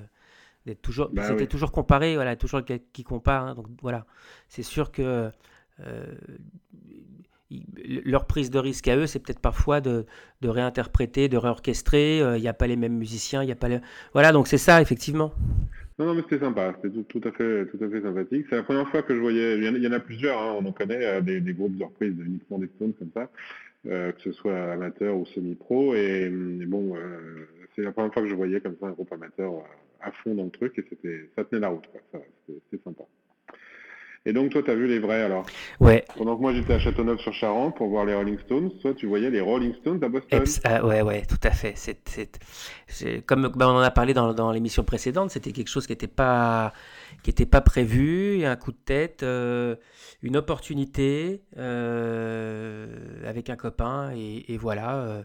[0.67, 1.09] d'être toujours.
[1.15, 2.61] Bah c'était toujours comparé, voilà, toujours
[2.93, 3.47] qui compare.
[3.47, 4.05] Hein, donc voilà,
[4.49, 5.31] c'est sûr que
[5.81, 6.05] euh,
[8.05, 10.07] leur prise de risque à eux, c'est peut-être parfois de,
[10.43, 12.21] réinterpréter, de réorchestrer.
[12.23, 13.79] Euh, il n'y a pas les mêmes musiciens, il n'y a pas les...
[14.13, 15.33] Voilà, donc c'est ça, effectivement.
[15.99, 18.47] Non, non, mais c'était sympa, c'était tout, à fait, tout à fait sympathique.
[18.49, 20.73] C'est la première fois que je voyais, il y en a, plusieurs, hein, on en
[20.73, 23.29] connaît, euh, des, groupes de reprise uniquement des Stones comme ça,
[23.85, 25.95] que ce soit amateur ou semi-pro.
[25.95, 26.31] Et,
[26.67, 26.97] bon,
[27.75, 29.53] c'est la première fois que je voyais comme ça un groupe amateur
[30.01, 31.85] à fond dans le truc et ça tenait la route,
[32.71, 33.05] c'était sympa.
[34.25, 35.45] Et donc, toi, tu as vu les vrais alors
[35.81, 36.05] Ouais.
[36.17, 39.41] Pendant que moi, j'étais à Châteauneuf-sur-Charente pour voir les Rolling Stones, toi, tu voyais les
[39.41, 41.75] Rolling Stones à Boston ah, Ouais, ouais, tout à fait.
[41.77, 46.07] C'est, comme bah, on en a parlé dans, l'émission précédente, c'était quelque chose qui n'était
[46.07, 46.73] pas,
[47.25, 49.75] qui pas prévu, un coup de tête, euh,
[50.23, 52.87] une opportunité euh,
[53.27, 55.25] avec un copain, et, voilà.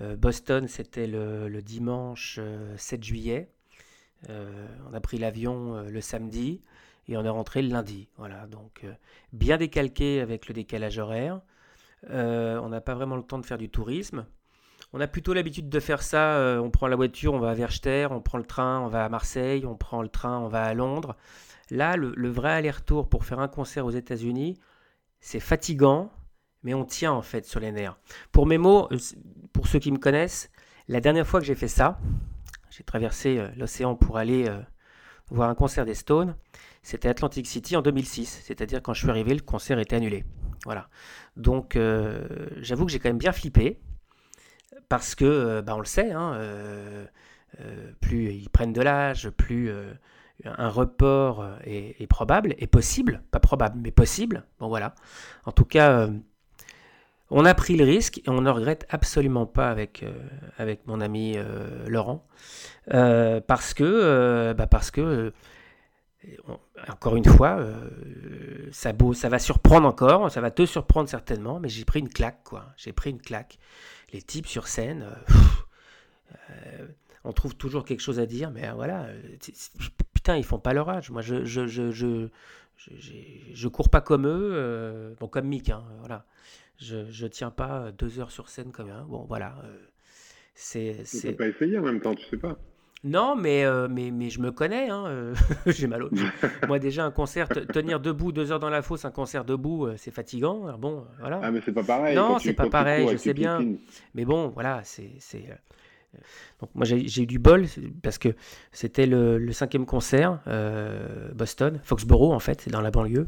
[0.00, 2.40] Euh, Boston, c'était le, le, dimanche
[2.76, 3.50] 7 juillet.
[4.28, 6.62] on a pris l'avion le samedi
[7.08, 8.08] et on est rentré le lundi.
[8.16, 8.92] Voilà, donc euh,
[9.32, 11.40] bien décalqué avec le décalage horaire.
[12.10, 14.26] Euh, on n'a pas vraiment le temps de faire du tourisme.
[14.92, 16.36] On a plutôt l'habitude de faire ça.
[16.36, 19.04] Euh, on prend la voiture, on va à Verchter, on prend le train, on va
[19.04, 21.16] à Marseille, on prend le train, on va à Londres.
[21.70, 24.58] Là, le, vrai aller-retour pour faire un concert aux États-Unis,
[25.20, 26.10] c'est fatigant,
[26.62, 27.96] mais on tient en fait sur les nerfs.
[28.30, 28.88] Pour mes mots,
[29.52, 30.50] pour ceux qui me connaissent,
[30.88, 31.98] la dernière fois que j'ai fait ça,
[32.68, 34.50] j'ai traversé l'océan pour aller
[35.30, 36.36] voir un concert des Stones.
[36.82, 40.24] C'était Atlantic City en 2006, c'est-à-dire quand je suis arrivé, le concert était annulé.
[40.64, 40.88] Voilà.
[41.36, 42.26] Donc euh,
[42.58, 43.80] j'avoue que j'ai quand même bien flippé,
[44.88, 47.06] parce que, euh, bah, on le sait, hein, euh,
[48.00, 49.70] plus ils prennent de l'âge, plus
[50.44, 54.44] un report est, probable, est possible, pas probable, mais possible.
[54.58, 54.94] Bon voilà.
[55.44, 56.08] En tout cas,
[57.30, 60.04] On a pris le risque et on ne regrette absolument pas avec,
[60.58, 61.36] avec mon ami
[61.86, 62.26] Laurent.
[62.86, 65.32] Parce que, bah parce que
[66.88, 67.64] encore une fois,
[68.70, 72.08] ça, beau, ça va surprendre encore, ça va te surprendre certainement, mais j'ai pris une
[72.08, 72.66] claque, quoi.
[72.76, 73.58] J'ai pris une claque.
[74.12, 75.06] Les types sur scène,
[77.24, 79.08] on trouve toujours quelque chose à dire, mais voilà,
[80.14, 81.10] putain, ils font pas leur âge.
[81.10, 82.28] Moi, je, je, je, je,
[82.76, 86.24] je, cours pas comme eux, bon, comme Mick, hein, voilà.
[86.82, 89.04] Je ne tiens pas deux heures sur scène comme un.
[89.04, 89.54] Bon, voilà.
[89.64, 89.76] Euh,
[90.54, 91.04] c'est.
[91.08, 92.58] Tu pas essayé en même temps, tu sais pas.
[93.04, 94.88] Non, mais, euh, mais, mais je me connais.
[94.88, 95.34] Hein, euh,
[95.66, 96.10] J'ai mal au.
[96.68, 100.12] Moi, déjà, un concert, tenir debout deux heures dans la fosse, un concert debout, c'est
[100.12, 100.76] fatigant.
[100.78, 101.40] bon, voilà.
[101.42, 102.14] Ah, mais c'est pas pareil.
[102.14, 103.60] Non, c'est pas pareil, je sais bien.
[104.14, 105.10] Mais bon, voilà, c'est.
[106.60, 107.64] Donc, moi, j'ai eu du bol
[108.02, 108.28] parce que
[108.70, 110.40] c'était le, le, cinquième concert,
[111.34, 113.26] Boston, Foxborough, en fait, dans la banlieue.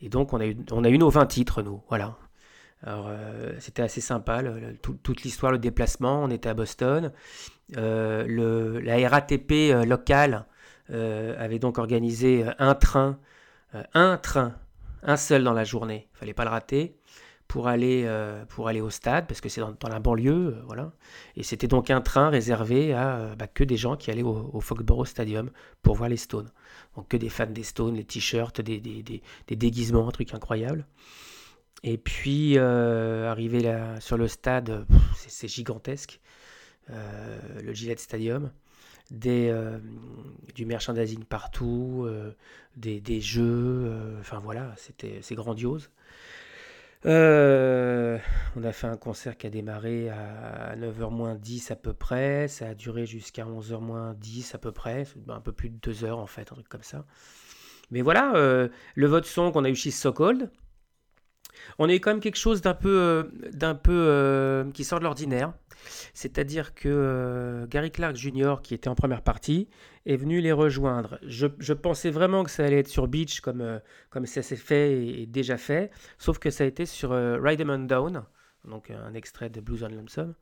[0.00, 1.80] Et donc, on a, eu, on a eu nos 20 titres, nous.
[1.88, 2.16] Voilà.
[2.82, 4.42] Alors, euh, c'était assez sympa,
[4.82, 6.22] toute l'histoire, le déplacement.
[6.22, 7.12] On était à Boston.
[7.76, 10.46] Euh, la RATP euh, locale
[10.90, 13.18] avait donc organisé un train,
[13.92, 14.54] un train,
[15.02, 16.08] un seul dans la journée.
[16.14, 16.96] Il fallait pas le rater
[17.46, 18.10] pour aller,
[18.48, 20.92] pour aller au stade, parce que c'est dans, la banlieue, voilà.
[21.36, 25.06] Et c'était donc un train réservé à bah, que des gens qui allaient au, Foxborough
[25.06, 25.50] Stadium
[25.82, 26.50] pour voir les Stones.
[26.96, 30.86] Donc que des fans des Stones, les t-shirts, des, des, des, déguisements, un truc incroyable.
[31.84, 34.84] Et puis, euh, arrivé là, sur le stade,
[35.16, 36.20] c'est gigantesque,
[36.90, 38.50] euh, le Gillette Stadium,
[39.10, 39.78] des, euh,
[40.54, 42.08] du merchandising partout,
[42.76, 45.90] des, des, jeux, enfin voilà, c'est grandiose.
[47.04, 47.08] on
[48.64, 52.68] a fait un concert qui a démarré à 9h moins 10 à peu près, ça
[52.68, 56.18] a duré jusqu'à 11h moins 10 à peu près, un peu plus de 2 heures
[56.18, 57.06] en fait, un truc comme ça.
[57.92, 58.32] Mais voilà,
[58.94, 60.50] le vote son qu'on a eu chez So Cold,
[61.78, 65.04] on eu quand même quelque chose d'un peu, euh, d'un peu euh, qui sort de
[65.04, 65.52] l'ordinaire.
[66.12, 69.68] C'est-à-dire que euh, Gary Clark Jr., qui était en première partie,
[70.06, 71.18] est venu les rejoindre.
[71.22, 75.26] Je, pensais vraiment que ça allait être sur Beach, comme, comme ça s'est fait et,
[75.26, 78.24] déjà fait, sauf que ça a été sur Ride Em Down,
[78.64, 80.34] donc un extrait de Blues on Lonesome.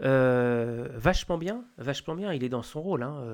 [0.00, 3.02] vachement bien, vachement bien, il est dans son rôle.
[3.02, 3.24] Hein,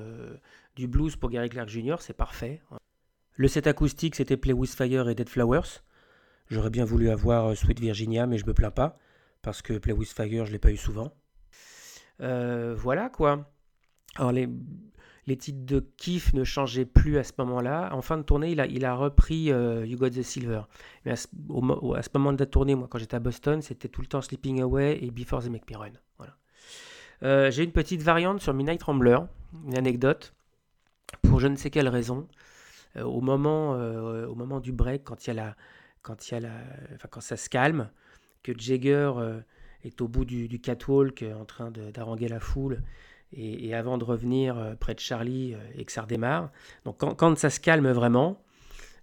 [0.75, 2.61] du blues pour Gary Clark Jr., c'est parfait.
[3.35, 5.81] Le set acoustique, c'était Play With Fire et Dead Flowers.
[6.49, 8.97] J'aurais bien voulu avoir euh, Sweet Virginia, mais je me plains pas,
[9.41, 11.13] parce que Play With Fire, je l'ai pas eu souvent.
[12.21, 13.45] Euh, voilà quoi.
[14.15, 14.49] Alors les,
[15.37, 17.93] titres de Kiff ne changeaient plus à ce moment-là.
[17.93, 20.61] En fin de tournée, il a, repris euh, You Got the Silver.
[21.05, 24.07] Mais à ce, moment de la tournée, moi, quand j'étais à Boston, c'était tout le
[24.07, 25.71] temps Sleeping Away et Before the Make.
[27.21, 29.19] J'ai une petite variante sur Midnight Rambler,
[29.67, 30.33] une anecdote.
[31.21, 32.27] Pour je ne sais quelle raison,
[32.95, 35.55] au moment du break, quand il y a la,
[36.01, 36.53] quand, y a la,
[36.95, 37.89] enfin, quand ça se calme,
[38.43, 39.39] que Jagger euh,
[39.83, 42.81] est au bout du, catwalk euh, en train d'haranguer la foule,
[43.31, 46.49] et, avant de revenir euh, près de Charlie et que ça redémarre.
[46.85, 48.41] Donc quand, ça se calme vraiment,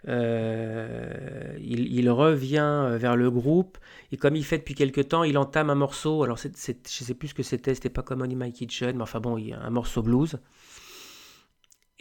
[0.05, 3.79] il, revient vers le groupe
[4.11, 6.25] et comme il fait depuis quelques temps, il entame un morceau.
[6.25, 8.97] Alors c'est, je ne sais plus ce que c'était, c'était pas comme Only My Kitchen,
[8.97, 10.41] mais enfin bon, un morceau blues.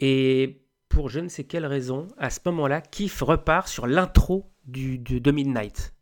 [0.00, 4.98] Et pour je ne sais quelle raison, à ce moment-là, Keith repart sur l'intro du,
[4.98, 5.94] de Midnight.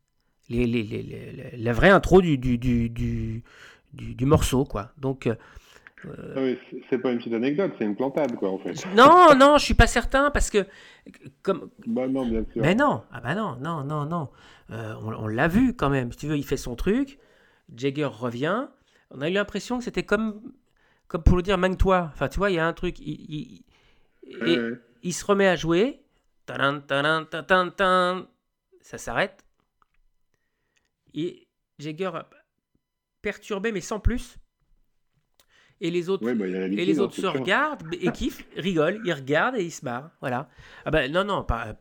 [0.49, 3.43] Les, les, les, la vraie intro du, du, du,
[3.93, 4.93] du, morceau, quoi.
[4.99, 5.27] Donc.
[5.27, 5.35] Euh,
[6.37, 8.75] ah c'est pas une petite anecdote, c'est une plantade, quoi, en fait.
[8.95, 10.67] Non, non, je suis pas certain parce que.
[11.43, 11.71] Comme...
[11.87, 12.63] Bah non, bien sûr.
[12.63, 14.29] Mais non, ah bah non, non, non, non.
[14.71, 16.13] Euh, on, on l'a vu quand même.
[16.13, 17.19] Si tu veux, il fait son truc.
[17.75, 18.69] Jagger revient.
[19.11, 20.43] On a eu l'impression que c'était comme,
[21.09, 22.11] comme pour le dire, manque-toi.
[22.13, 22.99] Enfin, tu vois, il y a un truc.
[22.99, 23.65] Il,
[24.43, 26.01] il, il se remet à jouer.
[26.47, 28.27] Taran, taran, taran,
[28.85, 29.45] ça s'arrête.
[31.15, 32.13] Et Jagger
[33.23, 34.37] perturbé, mais sans plus.
[35.81, 39.65] Et les autres, bah, et les autres se regardent et kiffent, rigolent, ils regardent et
[39.65, 40.11] ils se marrent.
[40.21, 40.49] Voilà.
[40.85, 41.77] Ah ben non, non, pas.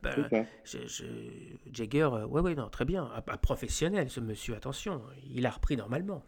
[1.72, 3.12] Jagger, euh, ouais, ouais, non, très bien.
[3.42, 6.26] professionnel, ce monsieur, attention, il a repris normalement.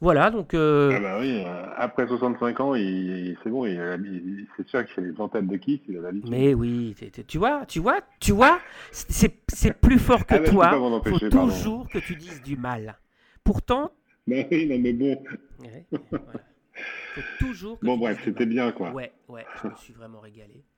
[0.00, 0.54] Voilà, donc.
[0.54, 3.64] Euh, ah bah oui, euh, après 65 ans, c'est bon,
[4.56, 6.30] c'est sûr qu'il fait les entêtes de kiff, il a l'habitude.
[6.30, 6.94] Mais oui,
[7.26, 8.60] tu vois, tu vois, tu vois,
[8.92, 11.00] c'est plus fort que ah bah, toi.
[11.04, 12.96] Il faut toujours que tu dises du mal.
[13.42, 13.90] Pourtant.
[14.26, 15.20] Bah oui, non, mais bon.
[17.14, 17.78] faut toujours.
[17.82, 18.92] bon, bref, c'était bien, quoi.
[18.92, 20.62] Ouais, ouais, je me suis vraiment régalé.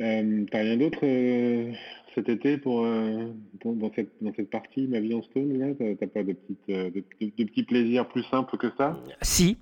[0.00, 1.72] Euh, T'as rien d'autre euh,
[2.14, 3.32] cet été pour, euh,
[3.64, 7.00] dans, cette, partie, ma vie en stone là T'as pas euh, de,
[7.44, 8.98] petits plaisirs plus simples que ça?
[9.22, 9.58] Si,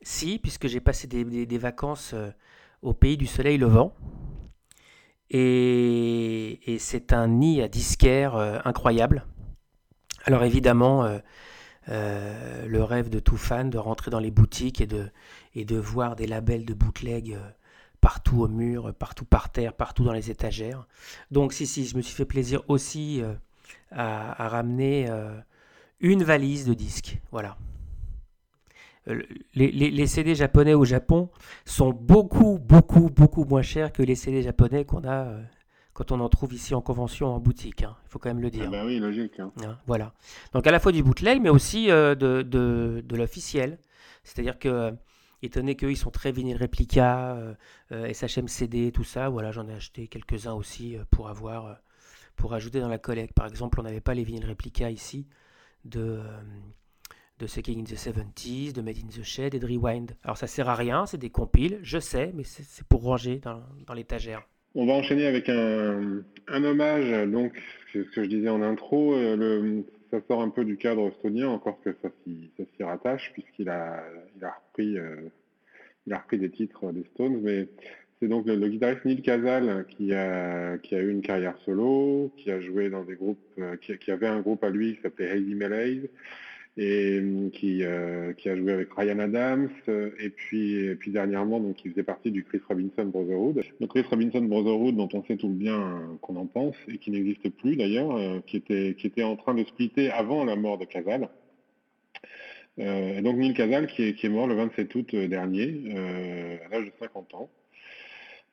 [0.00, 2.14] si, puisque j'ai passé des, vacances
[2.82, 3.94] au pays du soleil levant.
[5.30, 9.26] Et, et c'est un nid à disquaire incroyable.
[10.24, 11.08] Alors évidemment,
[11.88, 15.08] le rêve de tout fan de rentrer dans les boutiques et de,
[15.54, 17.38] et de voir des labels de bootleg
[18.02, 20.86] partout au mur, partout par terre, partout dans les étagères.
[21.30, 23.22] Donc si, si, je me suis fait plaisir aussi
[23.90, 25.08] à, ramener
[26.00, 27.18] une valise de disques.
[27.30, 27.56] Voilà.
[29.08, 29.22] Euh,
[29.54, 31.28] les, CD japonais au Japon
[31.64, 35.42] sont beaucoup, beaucoup, beaucoup moins chers que les CD japonais qu'on a euh,
[35.92, 37.82] quand on en trouve ici en convention en boutique.
[37.82, 37.96] Hein.
[38.06, 38.64] Il faut quand même le dire.
[38.68, 39.40] Ah bah oui, logique.
[39.40, 39.50] Hein.
[39.64, 40.12] Hein, voilà.
[40.52, 43.78] Donc à la fois du bootleg, mais aussi euh, de, de, l'officiel.
[44.22, 44.92] C'est-à-dire que,
[45.42, 47.36] étonné qu'eux, ils sont très vinyle réplica,
[47.90, 51.78] SHM CD, tout ça, voilà, j'en ai acheté quelques-uns aussi pour avoir,
[52.36, 53.34] pour ajouter dans la collecte.
[53.34, 55.26] Par exemple, on n'avait pas les vinyles réplica ici
[55.84, 56.20] de
[57.42, 60.12] de in the 70s, de Made in the Shed et de Rewind.
[60.22, 63.94] Alors ça sert à rien, c'est des compiles, je sais, mais c'est pour ranger dans,
[63.94, 64.46] l'étagère.
[64.74, 67.60] On va enchaîner avec un, hommage, donc
[67.92, 71.48] ce que je disais en intro, euh, le, ça sort un peu du cadre estonien,
[71.48, 74.04] encore que ça s'y rattache, puisqu'il a,
[74.42, 75.16] repris, euh,
[76.10, 77.66] a repris des titres des Stones, mais
[78.20, 82.50] c'est donc le, guitariste Neil Casal qui a, qui a eu une carrière solo, qui
[82.50, 85.30] a joué dans des groupes, euh, qui, qui, avait un groupe à lui qui s'appelait
[85.30, 86.08] Hazy Malaise,
[86.76, 91.60] et euh, qui, euh, qui a joué avec Ryan Adams euh, et puis, puis dernièrement
[91.60, 93.62] donc qui faisait partie du Chris Robinson Brotherhood.
[93.80, 97.10] Le Chris Robinson Brotherhood dont on sait tout le bien qu'on en pense et qui
[97.10, 100.86] n'existe plus d'ailleurs, qui, était, qui était en train de splitter avant la mort de
[100.86, 101.28] Casal.
[102.78, 106.86] et donc Neil Casal qui est, qui est mort le 27 août dernier à l'âge
[106.86, 107.50] de 50 ans.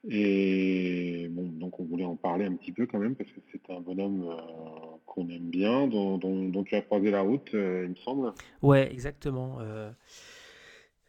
[0.08, 3.70] Et bon, donc on voulait en parler un petit peu quand même parce que c'est
[3.70, 7.96] un bonhomme euh, qu'on aime bien, dont, tu as croisé la route, euh, il me
[7.96, 8.34] semble.
[8.62, 9.60] Ouais, exactement.
[9.60, 9.92] Euh,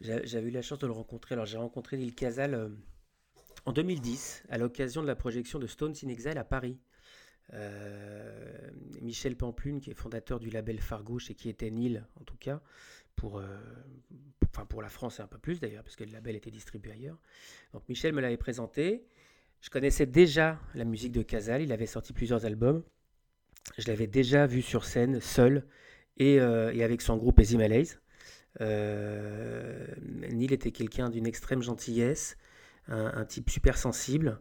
[0.00, 1.34] j'avais eu la chance de le rencontrer.
[1.34, 2.72] Alors j'ai rencontré Neil Casal
[3.64, 6.78] en 2010 à l'occasion de la projection de Stones in Exile à Paris.
[9.00, 12.60] Michel Pamplune, qui est fondateur du label Fargouche et qui était Neil en tout cas,
[13.16, 13.42] pour,
[14.46, 16.92] enfin pour la France et un peu plus d'ailleurs, parce que le label était distribué
[16.92, 17.18] ailleurs.
[17.72, 19.04] Donc Michel me l'avait présenté.
[19.60, 22.82] Je connaissais déjà la musique de Casal, il avait sorti plusieurs albums.
[23.78, 25.66] Je l'avais déjà vu sur scène, seul,
[26.16, 28.00] et, euh, avec son groupe Easy Malaise.
[28.60, 32.36] Euh, Neil était quelqu'un d'une extrême gentillesse,
[32.88, 34.40] un, type super sensible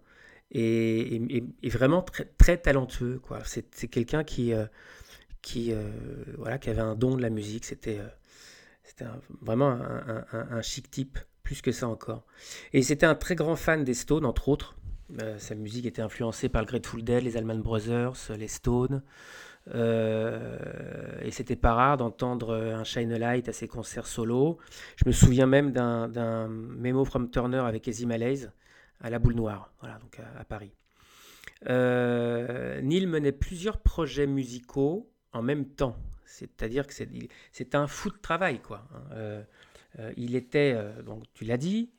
[0.52, 2.04] et, vraiment
[2.38, 3.22] très, talentueux.
[3.46, 4.66] C'est, quelqu'un qui, euh,
[5.42, 5.74] qui,
[6.38, 7.66] voilà, qui avait un don de la musique.
[7.66, 8.00] C'était
[8.84, 9.06] c'était
[9.42, 9.78] vraiment
[10.32, 12.26] un, chic type, plus que ça encore.
[12.74, 14.76] Et c'était un très grand fan des Stones, entre autres.
[15.22, 19.04] Euh, sa musique était influencée par le Grateful Dead, les Allman Brothers, les Stones.
[19.76, 24.58] Euh, et c'était pas rare d'entendre un Shine a Light à ses concerts solo.
[24.96, 28.52] Je me souviens même d'un Memo from Turner avec Easy Malaise
[29.02, 30.72] à la Boule Noire, voilà, donc à, Paris.
[31.68, 35.98] Euh, Neil menait plusieurs projets musicaux en même temps.
[36.30, 36.94] C'est-à-dire que
[37.52, 38.88] c'est un fou de travail, quoi.
[38.94, 39.02] Hein.
[39.14, 39.44] Euh,
[39.98, 41.90] euh, il était, euh, donc tu l'as dit,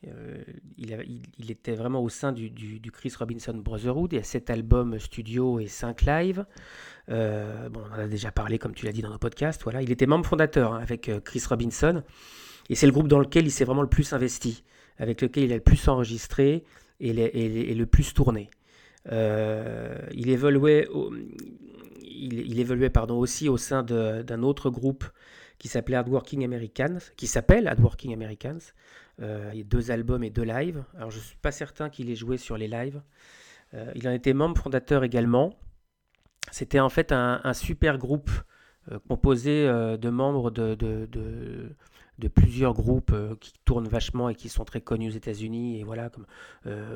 [0.79, 4.13] il, était vraiment au sein du, Chris Robinson Brotherhood.
[4.13, 6.47] Il y a sept albums studio et cinq live.
[7.09, 9.63] bon, on en a déjà parlé, comme tu l'as dit dans nos podcasts.
[9.65, 12.03] Voilà, il était membre fondateur hein, avec Chris Robinson,
[12.69, 14.63] et c'est le groupe dans lequel il s'est vraiment le plus investi,
[14.97, 16.65] avec lequel il a le plus enregistré
[17.01, 18.51] et le plus tourné.
[19.11, 20.89] il évoluait,
[22.03, 25.05] il, évoluait pardon, aussi au sein d'un autre groupe
[25.59, 28.59] qui s'appelait Hardworking Americans, qui s'appelle Hardworking Americans.
[29.21, 30.83] Euh, il y a deux albums et deux lives.
[30.97, 33.03] Alors je ne suis pas certain qu'il ait joué sur les lives.
[33.75, 35.55] Euh, il en était membre fondateur également.
[36.51, 38.31] C'était en fait un, super groupe
[38.91, 41.77] euh, composé de membres de, de,
[42.29, 45.81] plusieurs groupes qui tournent vachement et qui sont très connus aux États-Unis.
[45.81, 46.27] Et voilà, comme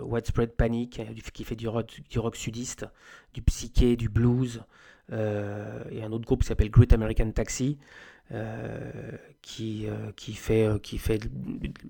[0.02, 1.00] Widespread Panic,
[1.32, 2.86] qui fait du rock, du rock sudiste,
[3.32, 4.62] du psyché, du blues.
[5.12, 7.78] Euh, et un autre groupe qui s'appelle Great American Taxi.
[8.32, 8.90] Euh,
[9.42, 11.20] qui, euh, qui, fait, qui fait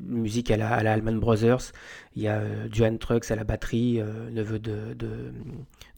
[0.00, 1.70] musique à la, à la Allman Brothers.
[2.16, 5.32] Il y a Duane Trucks à la batterie, neveu de, de,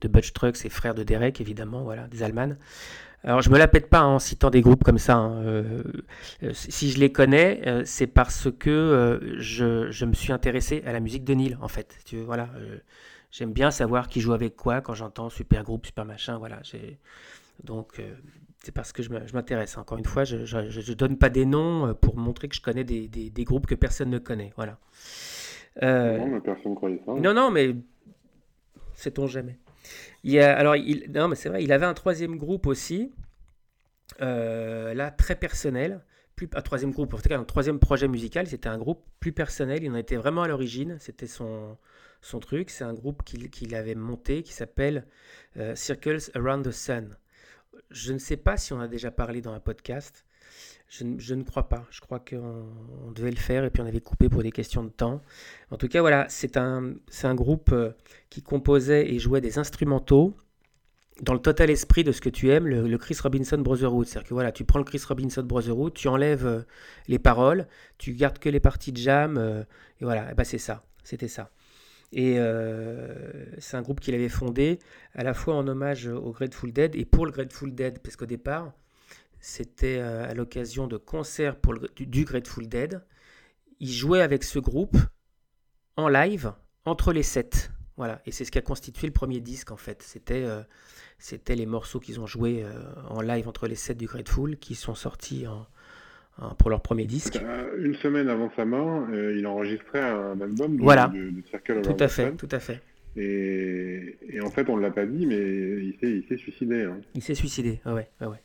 [0.03, 2.55] de, Butch Trucks et frère de Derek, évidemment, voilà, des Allemands.
[3.25, 5.15] Alors je me la pète pas en citant des groupes comme ça.
[5.17, 5.63] Hein.
[6.53, 11.25] si je les connais, c'est parce que je, je, me suis intéressé à la musique
[11.25, 11.97] de Neil, en fait.
[12.27, 12.51] Voilà,
[13.31, 16.39] J'aime bien savoir qui joue avec quoi quand j'entends super groupe, super machin.
[16.39, 16.63] Voilà.
[17.65, 18.15] Donc, euh,
[18.63, 19.77] c'est parce que je m'intéresse.
[19.79, 22.85] Encore une fois, je ne donne pas des noms euh, pour montrer que je connais
[22.85, 24.53] des, des, groupes que personne ne connaît.
[24.57, 24.79] Voilà.
[25.83, 27.13] Euh, non, mais personne ne croyait ça.
[27.13, 27.75] Non, non, mais
[28.95, 29.59] sait-on jamais.
[30.25, 33.13] Il a, alors, il, non, mais c'est vrai, il avait un troisième groupe aussi,
[34.19, 36.03] là, très personnel.
[36.35, 39.33] Plus, un troisième groupe, en tout cas, un troisième projet musical, c'était un groupe plus
[39.33, 39.83] personnel.
[39.83, 40.99] Il en était vraiment à l'origine.
[41.01, 41.79] C'était son,
[42.21, 42.71] son truc.
[42.71, 45.07] C'est un groupe qu'il avait monté qui s'appelle
[45.57, 47.17] euh, Circles Around the Sun.
[47.91, 50.27] je ne sais pas si on a déjà parlé dans un podcast.
[50.89, 51.85] Je, ne crois pas.
[51.91, 54.89] Je crois qu'on devait le faire et puis on avait coupé pour des questions de
[54.89, 55.21] temps.
[55.71, 56.95] En tout cas, voilà, c'est un,
[57.25, 57.91] un groupe euh,
[58.31, 60.37] qui composait et jouait des instrumentaux
[61.23, 64.07] dans le total esprit de ce que tu aimes, le, Chris Robinson Brotherhood.
[64.07, 66.63] C'est-à-dire que voilà, tu prends le Chris Robinson Brotherhood, tu enlèves euh,
[67.09, 67.67] les paroles,
[67.99, 69.65] tu gardes que les parties de jam,
[70.01, 71.51] et voilà, bah c'est ça, c'était ça.
[72.13, 72.39] Et
[73.59, 74.79] c'est un groupe qu'il avait fondé
[75.15, 78.27] à la fois en hommage au Grateful Dead et pour le Grateful Dead, parce qu'au
[78.27, 78.73] départ,
[79.47, 83.01] c'était euh, à l'occasion de concerts pour du, Grateful Dead.
[83.79, 84.97] Il jouait avec ce groupe
[85.97, 86.53] en live
[86.85, 87.71] entre les sets.
[87.97, 90.03] Voilà, et c'est ce qui a constitué le premier disque en fait.
[90.03, 90.63] C'était euh,
[91.49, 92.73] les morceaux qu'ils ont joués euh,
[93.09, 95.67] en live entre les sets du Grateful qui sont sortis en,
[96.59, 97.39] pour leur premier disque.
[97.79, 101.09] Une semaine avant sa mort, il enregistrait un album de, voilà.
[101.09, 102.83] de, Circle Tout à fait, tout à fait.
[103.17, 106.83] Et, et en fait, on ne l'a pas dit, mais il s'est suicidé.
[106.83, 106.99] Hein.
[107.15, 108.43] Il s'est suicidé, ouais, ouais.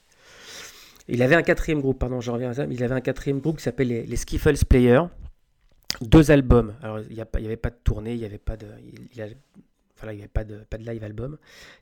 [1.08, 2.66] Il avait un quatrième groupe, pardon, je reviens à ça.
[2.70, 5.04] Il avait un quatrième groupe qui s'appelle les, Skiffles Players.
[6.00, 6.74] Deux albums.
[6.82, 8.66] Alors, il n'y avait pas de tournée, il n'y avait pas de.
[8.86, 9.36] Il, il
[10.10, 11.38] avait pas de, pas de live album.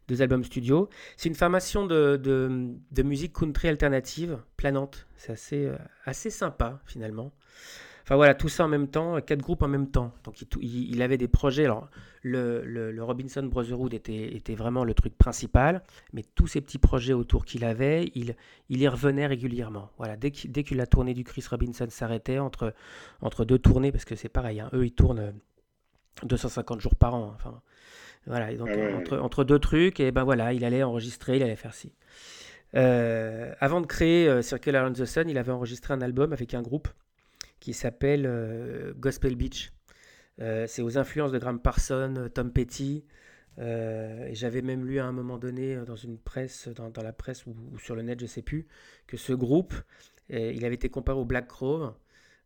[0.07, 0.89] Deux albums studio.
[1.17, 5.07] C'est une formation de, de, musique country alternative, planante.
[5.15, 7.31] C'est assez, euh, assez sympa, finalement.
[8.03, 10.11] Enfin voilà, tout ça en même temps, quatre groupes en même temps.
[10.23, 11.65] Donc il, il avait des projets.
[11.65, 11.89] Alors
[12.23, 17.13] le, le, Robinson Brotherhood était, était, vraiment le truc principal, mais tous ces petits projets
[17.13, 18.35] autour qu'il avait, il,
[18.69, 19.91] il y revenait régulièrement.
[19.97, 22.73] Voilà, dès, dès que la tournée du Chris Robinson s'arrêtait, entre,
[23.21, 25.33] entre deux tournées, parce que c'est pareil, hein, eux ils tournent
[26.23, 27.31] 250 jours par an.
[27.35, 27.61] Enfin,
[28.25, 31.55] voilà, donc ah entre, entre, deux trucs, et ben voilà, il allait enregistrer, il allait
[31.55, 31.93] faire ci.
[32.75, 36.53] Euh, avant de créer euh, Circle Around the Sun, il avait enregistré un album avec
[36.53, 36.87] un groupe
[37.59, 39.71] qui s'appelle euh, Gospel Beach.
[40.41, 43.05] Euh, c'est aux influences de Graham Parson, Tom Petty.
[43.57, 47.45] Euh, et j'avais même lu à un moment donné dans une presse, dans, la presse
[47.45, 48.67] ou, sur le net, je sais plus,
[49.05, 49.73] que ce groupe,
[50.29, 51.91] il avait été comparé au Black Crow.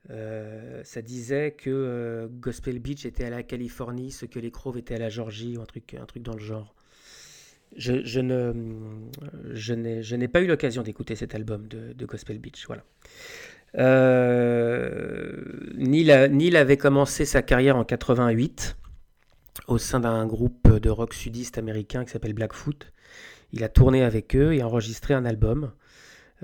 [0.10, 5.00] Ça disait que Gospel Beach était à la Californie, ce que les Crows étaient à
[5.00, 6.76] la Georgie, ou un truc, un truc dans le genre.
[7.76, 8.54] Je, je ne,
[9.54, 12.66] je n'ai pas eu l'occasion d'écouter cet album de, Gospel Beach.
[12.68, 12.84] Voilà.
[13.78, 15.42] Euh,
[15.76, 18.78] Neil, avait commencé sa carrière en 88
[19.68, 22.92] au sein d'un groupe de rock sudiste américain qui s'appelle Blackfoot.
[23.52, 25.72] Il a tourné avec eux et enregistré un album.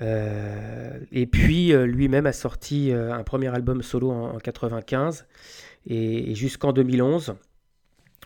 [0.02, 5.28] Euh, et puis euh, lui-même a sorti un premier album solo en, 1995 95
[5.88, 7.36] et jusqu'en 2011,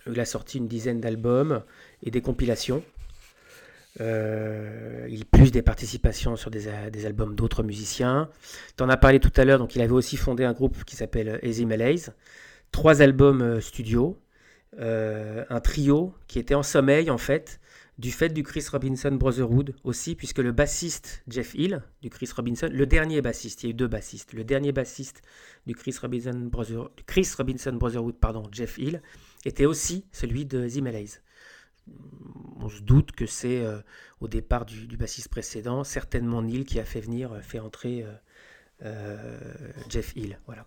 [0.08, 1.64] il a sorti une dizaine d'albums
[2.04, 2.84] et des compilations.
[4.02, 6.68] Euh, il plus des participations sur des,
[7.06, 8.30] albums d'autres musiciens.
[8.76, 10.96] Tu en as parlé tout à l'heure, donc il avait aussi fondé un groupe qui
[10.96, 12.14] s'appelle Easy Malaise.
[12.72, 14.20] Trois albums euh, studio,
[14.80, 17.60] euh, un trio qui était en sommeil en fait,
[18.00, 22.70] du fait du Chris Robinson Brotherhood aussi, puisque le bassiste Jeff Hill du Chris Robinson,
[22.72, 25.22] le dernier bassiste, il y a eu deux bassistes, le dernier bassiste
[25.68, 26.50] du Chris Robinson,
[27.06, 29.02] Chris Robinson Brotherhood, pardon, Jeff Hill,
[29.46, 31.22] était aussi celui de Malaise
[32.60, 33.80] on se doute que c'est euh,
[34.22, 38.06] au départ du, bassiste précédent, certainement Neil qui a fait venir, euh, fait entrer
[38.84, 39.38] euh,
[39.90, 40.40] Jeff Hill.
[40.46, 40.66] Voilà.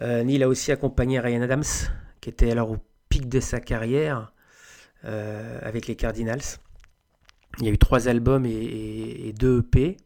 [0.00, 1.64] Neil a aussi accompagné Ryan Adams,
[2.20, 2.76] qui était alors au
[3.08, 4.32] pic de sa carrière
[5.04, 6.58] avec les Cardinals.
[7.60, 9.96] Il y a eu trois albums et, deux EP.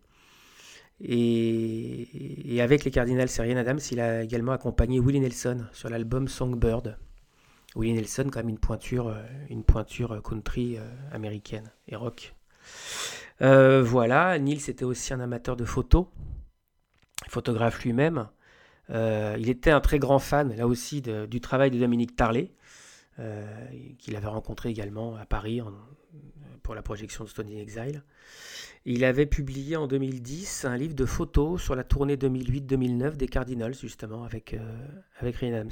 [1.00, 6.96] Et, avec les Cardinals Ryan Adams, il a également accompagné Willie Nelson sur l'album Songbird.
[7.74, 12.34] Willie Nelson, quand même une pointure, euh, une pointure euh, country euh, américaine et rock.
[13.40, 16.06] voilà, Neil c'était aussi un amateur de photos,
[17.28, 18.28] photographe lui-même.
[18.90, 22.52] il était un très grand fan, là aussi, du travail de Dominique Tarlet,
[23.98, 25.60] qu'il avait rencontré également à Paris
[26.62, 28.02] pour la projection de Stone in Exile.
[28.84, 33.74] Il avait publié en 2010 un livre de photos sur la tournée 2008-2009 des Cardinals,
[33.74, 34.56] justement, avec,
[35.20, 35.70] avec Ryan Adams.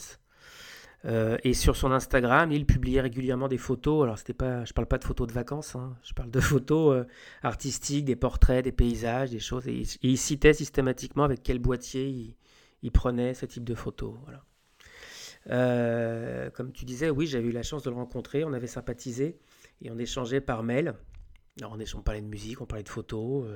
[1.06, 4.04] Euh, et sur son Instagram, il publiait régulièrement des photos.
[4.04, 5.96] Alors, c'était pas, je parle pas de photos de vacances, hein.
[6.02, 7.04] je parle de photos euh,
[7.42, 9.66] artistiques, des portraits, des paysages, des choses.
[9.66, 12.36] Et, il citait systématiquement avec quel boîtier
[12.82, 14.14] il, prenait ce type de photos.
[14.24, 14.44] Voilà.
[15.48, 18.44] Euh, comme tu disais, oui, j'avais eu la chance de le rencontrer.
[18.44, 19.38] On avait sympathisé
[19.82, 20.94] et on échangeait par mail.
[21.60, 23.46] Alors, on, parlait de musique, on parlait de photos.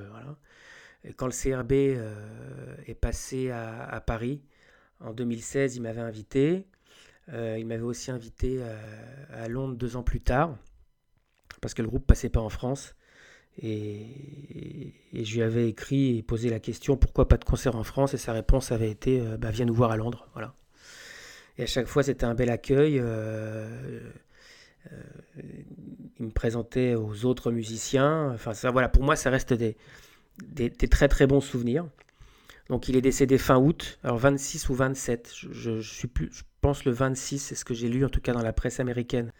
[1.03, 4.41] Et quand le CRB est passé à, Paris
[4.99, 6.65] en 2016, il m'avait invité.
[7.33, 8.75] Euh, il m'avait aussi invité euh,
[9.31, 10.55] à, Londres deux ans plus tard,
[11.61, 12.95] parce que le groupe passait pas en France.
[13.61, 18.13] Et, je lui avais écrit et posé la question pourquoi pas de concert en France?
[18.13, 20.53] Et sa réponse avait été euh, bah, viens nous voir à Londres voilà
[21.57, 23.01] et à chaque fois c'était un bel accueil
[26.19, 28.31] me présentait aux autres musiciens.
[28.33, 29.75] Enfin, voilà, pour moi, ça reste des,
[30.89, 31.87] très très bons souvenirs.
[32.69, 36.91] Donc, il est décédé fin août, alors 26 ou 27, je, je je pense le
[36.91, 39.31] 26, c'est ce que j'ai lu en tout cas dans la presse américaine.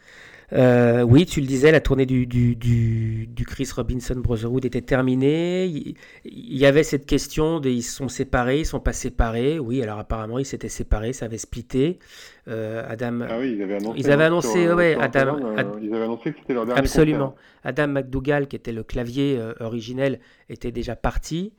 [0.53, 5.65] Euh, oui, tu le disais, la tournée du, du, du, Chris Robinson Brotherhood était terminée.
[5.65, 9.59] Il, y avait cette question de ils sont séparés, ils sont pas séparés.
[9.59, 11.99] Oui, alors apparemment ils s'étaient séparés, ça avait splitté.
[12.47, 13.21] Euh, Adam.
[13.27, 13.99] Ah oui, ils avaient annoncé.
[13.99, 15.39] Ils avaient annoncé, ouais, Adam.
[15.41, 17.35] Euh, ils avaient annoncé que c'était leur dernier Absolument.
[17.63, 20.19] Adam McDougall, qui était le clavier originel,
[20.49, 21.53] était déjà parti.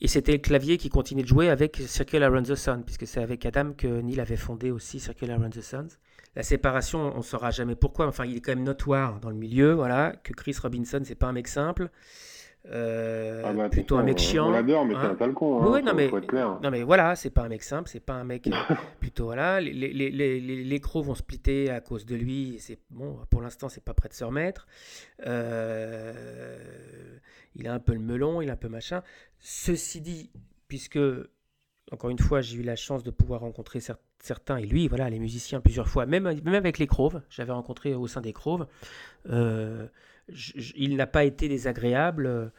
[0.00, 3.22] Et c'était le clavier qui continuait de jouer avec Circle Around the Sun, puisque c'est
[3.22, 5.88] avec Adam que Neil avait fondé aussi Circle Around the Sun
[6.36, 8.06] la séparation, on ne saura jamais pourquoi.
[8.06, 11.26] Enfin, il est quand même notoire dans le milieu, voilà, que Chris Robinson, c'est pas
[11.26, 11.88] un mec simple.
[12.68, 14.48] Euh, ah bah, plutôt un mec chiant.
[14.48, 15.62] On l'adore, mais c'est un sale con.
[15.62, 18.24] Hein, oui, non, mais, non, mais voilà, c'est pas un mec simple, c'est pas un
[18.24, 18.50] mec
[19.00, 19.26] plutôt.
[19.26, 22.56] Voilà, les, les, les, les, crocs vont splitter à cause de lui.
[22.58, 24.66] C'est bon, pour l'instant, c'est pas prêt de se remettre.
[25.26, 26.58] Euh,
[27.54, 29.02] il a un peu le melon, il a un peu machin.
[29.38, 30.30] Ceci dit,
[30.68, 30.98] puisque
[31.92, 34.02] encore une fois, j'ai eu la chance de pouvoir rencontrer certains,
[34.58, 38.06] et lui, voilà, les musiciens plusieurs fois, même, même avec les Croves, j'avais rencontré au
[38.06, 38.66] sein des Croves,
[39.30, 39.86] euh,
[40.76, 42.52] il n'a pas été désagréable,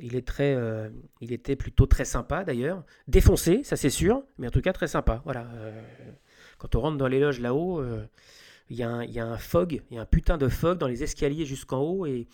[0.00, 0.90] il, est très, euh,
[1.20, 4.88] il était plutôt très sympa d'ailleurs, défoncé, ça c'est sûr, mais en tout cas très
[4.88, 5.46] sympa, voilà.
[5.54, 5.80] Euh,
[6.58, 7.82] quand on rentre dans les loges là-haut,
[8.70, 10.78] il y, a un, y a un fog, il y a un putain de fog
[10.78, 12.26] dans les escaliers jusqu'en haut, et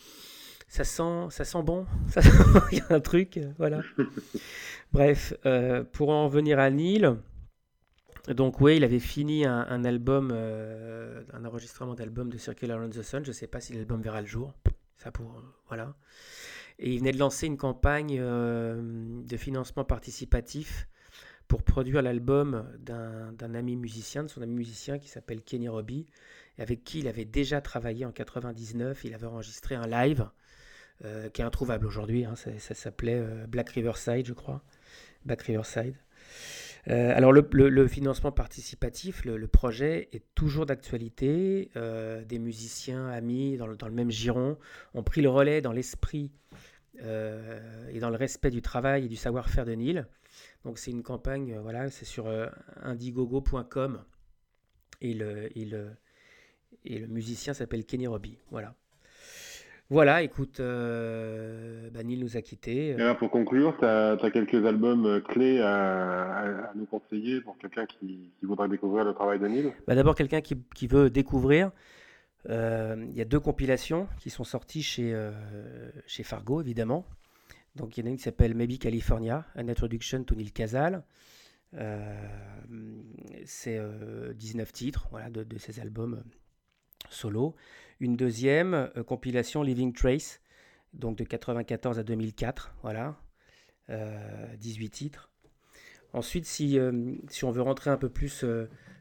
[0.68, 1.87] ça sent, ça sent bon,
[2.72, 3.83] il y a un truc, voilà.
[4.93, 7.09] Bref, euh, pour en venir à Neil,
[8.29, 13.03] donc oui, il avait fini un, album, euh, un enregistrement d'album de Circle Around the
[13.03, 13.25] Sun.
[13.25, 14.55] Je ne sais pas si l'album verra le jour.
[14.97, 15.95] Ça pour voilà.
[16.79, 20.89] Et il venait de lancer une campagne euh, de financement participatif
[21.49, 26.07] pour produire l'album d'un ami musicien, de son ami musicien qui s'appelle Kenny Robbie,
[26.59, 29.05] avec qui il avait déjà travaillé en 99.
[29.05, 30.29] Il avait enregistré un live
[31.05, 32.25] euh, qui est introuvable aujourd'hui.
[32.25, 32.35] Hein.
[32.37, 34.62] ça, s'appelait euh, Black Riverside, je crois.
[35.25, 35.97] Black Riverside.
[36.89, 41.70] Euh, alors le, financement participatif, le, projet est toujours d'actualité.
[41.74, 44.59] des musiciens amis dans le, même giron
[44.95, 46.31] ont pris le relais dans l'esprit
[46.99, 50.05] et dans le respect du travail et du savoir-faire de Neil.
[50.64, 52.28] Donc c'est une campagne, voilà, c'est sur
[52.83, 54.03] indiegogo.com
[55.01, 55.91] et le, et, le,
[56.85, 58.39] et le musicien s'appelle Kenny Robbie.
[58.51, 58.74] Voilà.
[59.91, 62.95] Voilà, écoute, euh, bah, nous a quittés.
[62.97, 63.12] Euh.
[63.14, 68.68] pour conclure, tu as, quelques albums euh, clés à, nous conseiller pour quelqu'un qui, voudrait
[68.68, 69.72] découvrir le travail de Neil?
[69.88, 71.72] Bah, D'abord, quelqu'un qui, veut découvrir.
[72.49, 75.12] Euh, il y a deux compilations qui sont sorties chez,
[76.07, 77.05] chez Fargo, évidemment.
[77.74, 81.03] Donc, il y en a une qui s'appelle Maybe California, An Introduction to Neil Casal.
[83.45, 83.80] C'est
[84.36, 86.22] 19 titres voilà, de, de ces albums
[87.11, 87.54] solo.
[88.00, 90.40] Une deuxième euh, compilation Living Trace,
[90.94, 93.20] donc de 94 à 2004, voilà,
[93.88, 95.30] 18 euh, titres.
[96.12, 98.44] Ensuite, si, euh, si, on veut rentrer un peu plus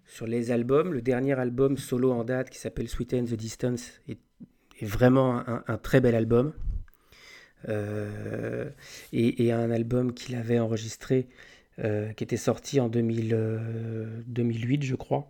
[0.06, 4.20] sur les albums, le dernier album solo en date qui s'appelle Sweet the Distance est,
[4.82, 6.54] vraiment un, très bel album.
[7.68, 11.28] et, un album qu'il avait enregistré
[11.78, 15.30] qui était sorti en 2008, je crois.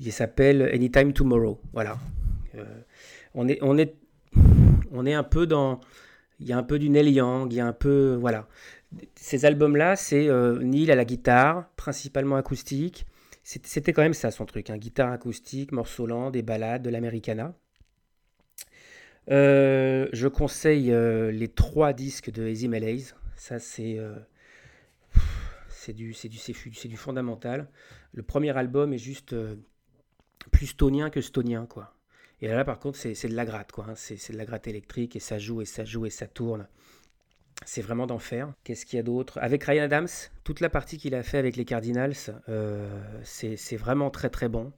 [0.00, 1.60] Il s'appelle Anytime Tomorrow.
[1.72, 1.98] Voilà
[3.34, 3.94] on est, on est,
[4.92, 5.80] on est un peu dans,
[6.38, 8.48] il y a un peu du Neil Young, il y a un peu, voilà.
[9.14, 13.06] Ces albums-là, c'est euh, Neil à la guitare, principalement acoustique.
[13.42, 14.76] C'était quand même ça son truc, hein.
[14.76, 17.54] guitare acoustique, morceau lent, des ballades, de l'americana.
[19.30, 23.14] Euh, je conseille euh, les trois disques de Easy Malaise.
[23.36, 23.98] Ça, c'est
[25.68, 27.68] c'est du, du fondamental.
[28.12, 29.34] Le premier album est juste
[30.50, 31.94] plus stonien que stonien, quoi.
[32.42, 33.86] Et là, par contre, c'est de la gratte, quoi.
[33.88, 33.94] Hein.
[33.94, 36.66] C'est de la gratte électrique et ça joue et ça joue et ça tourne.
[37.66, 38.52] C'est vraiment d'enfer.
[38.64, 39.38] Qu'est-ce qu'il y a d'autre?
[39.42, 40.08] Avec Ryan Adams,
[40.44, 42.14] toute la partie qu'il a fait avec les Cardinals,
[42.48, 42.88] euh,
[43.22, 44.72] c'est vraiment très très bon.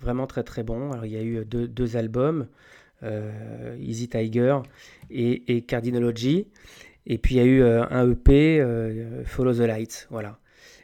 [0.00, 0.92] Vraiment très très bon.
[0.92, 2.46] Alors, il y a eu deux, albums,
[3.02, 4.58] euh, Easy Tiger
[5.10, 6.46] et, Cardinalogy.
[7.06, 8.64] Et puis il y a eu euh, un EP,
[9.24, 10.06] Follow the Lights.
[10.10, 10.38] Voilà.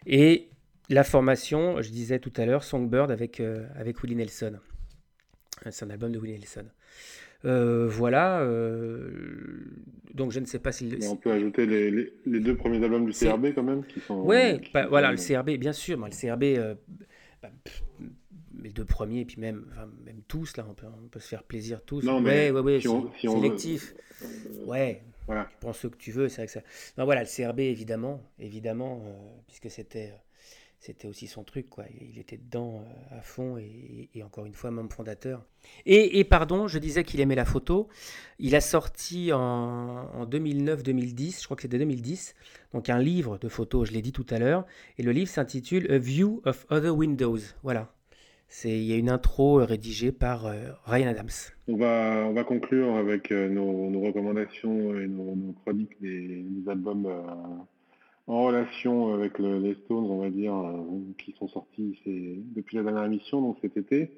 [0.06, 0.48] Et
[0.88, 3.40] la formation, je disais tout à l'heure, Songbird avec,
[3.76, 4.58] avec Willie Nelson.
[5.70, 6.66] C'est un album de Willie Nelson.
[7.44, 8.40] Euh, voilà.
[8.40, 9.10] Euh,
[10.14, 10.96] donc je ne sais pas si.
[11.08, 11.90] on peut ajouter les,
[12.24, 14.20] les, deux premiers albums du CRB quand même qui sont.
[14.22, 15.98] Ouais, bah, voilà le CRB bien sûr.
[15.98, 16.74] le CRB, euh,
[17.42, 17.50] bah,
[18.62, 19.66] les deux premiers et puis même,
[20.04, 22.02] même tous là, on peut, on peut, se faire plaisir tous.
[22.04, 23.94] Non mais ouais, ouais, si sélectif.
[24.66, 25.02] ouais.
[25.26, 25.46] Voilà.
[25.50, 26.60] Tu prends ce que tu veux, c'est vrai que ça.
[26.96, 29.02] Non voilà le CRB évidemment, évidemment,
[29.46, 30.12] puisque c'était
[30.84, 31.84] c'était aussi son truc, quoi.
[31.98, 35.46] Il était dedans euh, à fond et, encore une fois, membre fondateur.
[35.86, 37.88] Et, pardon, je disais qu'il aimait la photo.
[38.38, 42.34] Il a sorti en, 2009-2010, je crois que c'était 2010,
[42.74, 44.66] donc un livre de photos, je l'ai dit tout à l'heure.
[44.98, 47.38] Et le livre s'intitule A View of Other Windows.
[47.62, 47.94] Voilà.
[48.64, 51.30] Il y a une intro euh, rédigée par euh, Ryan Adams.
[51.66, 57.08] On va, on va conclure avec nos, recommandations et nos, chroniques des, albums
[58.26, 60.82] en relation avec les Stones, on va dire, euh,
[61.18, 64.10] qui sont sortis depuis la dernière émission, donc cet été.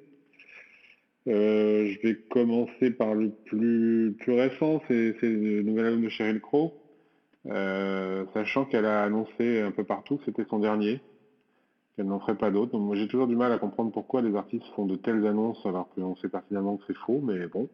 [1.29, 6.73] Euh, je vais commencer par le plus, récent, c'est le nouvel album de Sheryl Crow,
[7.47, 11.01] euh, sachant qu'elle a annoncé un peu partout que c'était son dernier,
[11.97, 12.79] qu'elle n'en ferait pas d'autres.
[12.79, 15.89] Moi j'ai toujours du mal à comprendre pourquoi les artistes font de telles annonces alors
[15.95, 17.69] qu'on sait pertinemment que c'est faux, mais bon,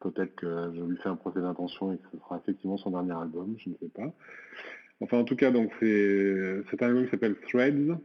[0.00, 3.12] peut-être que je lui fais un procès d'intention et que ce sera effectivement son dernier
[3.12, 4.12] album, je ne sais pas.
[5.04, 7.98] Enfin, en tout cas, donc c'est un album s'appelle Threads.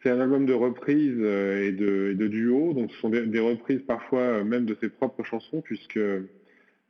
[0.00, 3.82] C'est un album de reprises euh, et de, et duos, donc ce sont des, reprises
[3.82, 6.28] parfois euh, même de ses propres chansons, puisque euh,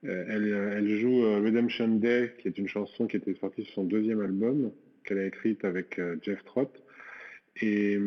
[0.04, 4.70] elle, joue Redemption Day, qui est une chanson qui était sortie sur son deuxième album,
[5.04, 6.70] qu'elle a écrite avec Jeff Trott,
[7.62, 7.98] et,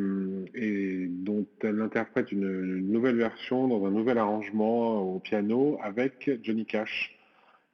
[1.09, 7.17] dont elle interprète une, nouvelle version dans un nouvel arrangement au piano avec Johnny Cash.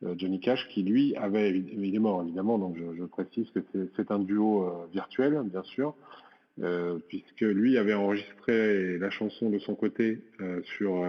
[0.04, 3.60] Euh, Johnny Cash, qui lui avait, il est mort évidemment, donc je, précise que
[3.96, 5.96] c'est un duo euh, virtuel, bien sûr,
[6.62, 10.20] euh, puisque lui avait enregistré la chanson de son côté
[10.78, 11.02] sur,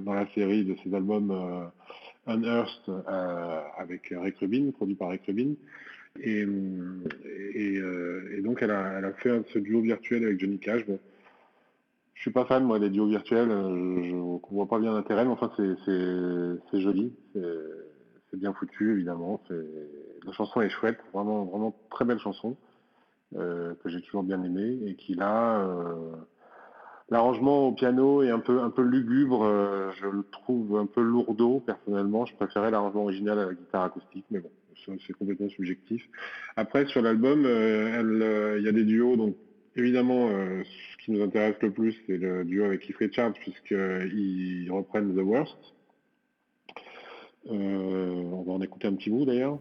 [0.00, 1.70] dans la série de ses albums
[2.26, 2.92] Unearthed
[3.76, 5.54] avec Rick Rubin, produit par Rick Rubin.
[6.20, 6.44] Et,
[8.42, 10.86] donc elle a, elle a, fait ce duo virtuel avec Johnny Cash.
[10.86, 10.98] Bon,
[12.14, 15.30] je suis pas fan moi des duos virtuels, je ne vois pas bien l'intérêt, mais
[15.30, 17.12] enfin c'est joli
[18.30, 19.40] c'est bien foutu évidemment.
[20.24, 22.56] La chanson est chouette, vraiment, vraiment très belle chanson
[23.36, 26.12] euh, que j'ai toujours bien aimée et qui là, euh,
[27.10, 29.44] l'arrangement au piano est un peu, un peu lugubre.
[29.44, 32.24] Euh, je le trouve un peu lourdeau personnellement.
[32.24, 34.50] Je préférais l'arrangement original à la guitare acoustique, mais bon,
[35.06, 36.02] c'est complètement subjectif.
[36.56, 39.36] Après sur l'album, il y a des duos donc.
[39.76, 45.14] Évidemment, ce qui nous intéresse le plus, c'est le duo avec Keith Richards, puisqu'ils reprennent
[45.14, 45.56] The Worst,
[47.46, 49.58] on va en écouter un petit bout d'ailleurs.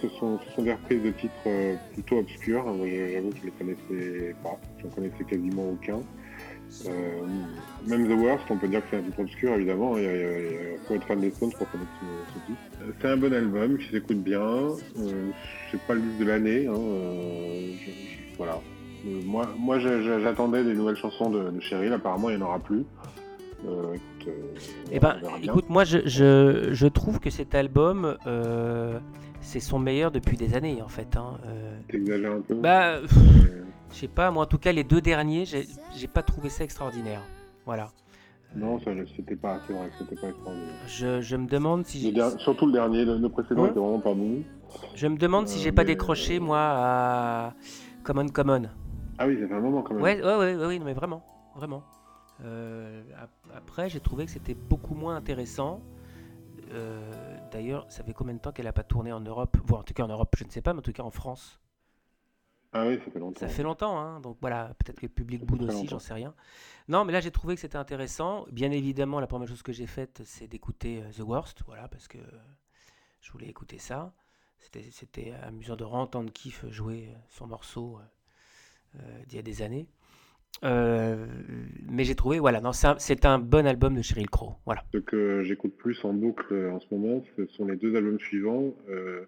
[0.00, 2.64] Ce sont, des reprises de titres euh, plutôt obscurs.
[2.64, 6.00] J'avoue que je ne les connaissais pas, j'en connaissais quasiment aucun.
[6.86, 7.26] Euh,
[7.86, 11.06] même The Worst, on peut dire que c'est un titre obscur évidemment, il, faut être
[11.06, 12.60] fan des Stones pour connaître ce, titre.
[12.82, 14.68] Euh, c'est un bon album qui s'écoute bien,
[15.70, 16.74] c'est pas le disque de l'année, hein,
[18.36, 18.60] voilà.
[19.04, 22.84] moi, moi j'attendais des nouvelles chansons de, de Cheryl, apparemment il n'y en aura plus.
[23.94, 24.32] Écoute,
[24.90, 28.16] eh ben, écoute, moi je, je, trouve que cet album,
[29.46, 31.16] c'est son meilleur depuis des années en fait.
[31.16, 31.38] Hein.
[31.46, 31.78] Euh.
[31.88, 33.00] T'exagères un peu Bah,
[33.90, 37.22] je sais pas, moi en tout cas les deux derniers, j'ai pas trouvé ça extraordinaire.
[37.64, 37.88] Voilà.
[38.54, 40.74] Non, c'était pas, c'est vrai, c'était pas extraordinaire.
[40.88, 42.12] Je, je, me demande si.
[42.38, 44.42] surtout le dernier, le, précédent était vraiment pas bon.
[44.94, 47.54] Je me demande si j'ai pas euh, décroché moi à
[48.02, 48.62] Common Common.
[49.18, 50.02] Ah oui, ça fait un moment quand même.
[50.02, 51.22] Ouais, ouais, ouais, ouais mais vraiment,
[51.54, 51.82] vraiment.
[52.44, 53.02] Euh,
[53.54, 55.82] après, j'ai trouvé que c'était beaucoup moins intéressant
[57.52, 59.56] d'ailleurs, ça fait combien de temps qu'elle n'a pas tourné en Europe?
[59.64, 61.10] Voire en tout cas en Europe, je ne sais pas, mais en tout cas en
[61.10, 61.60] France.
[62.72, 63.40] Ah oui, ça fait longtemps.
[63.40, 66.34] Ça fait longtemps, hein, donc voilà, peut-être que le public boude aussi, j'en sais rien.
[66.88, 68.46] Non, mais là j'ai trouvé que c'était intéressant.
[68.50, 72.18] Bien évidemment, la première chose que j'ai faite, c'est d'écouter The Worst, voilà, parce que
[73.20, 74.12] je voulais écouter ça.
[74.58, 78.00] C'était amusant de entendre Kiff jouer son morceau
[79.26, 79.86] d'il y a des années.
[80.64, 81.26] Euh,
[81.88, 84.54] mais j'ai trouvé, voilà, non, c'est un, bon album de Cheryl Crow.
[84.64, 84.82] Voilà.
[84.92, 88.18] Ce que j'écoute plus en boucle euh, en ce moment, ce sont les deux albums
[88.18, 88.74] suivants.
[88.88, 89.26] Euh,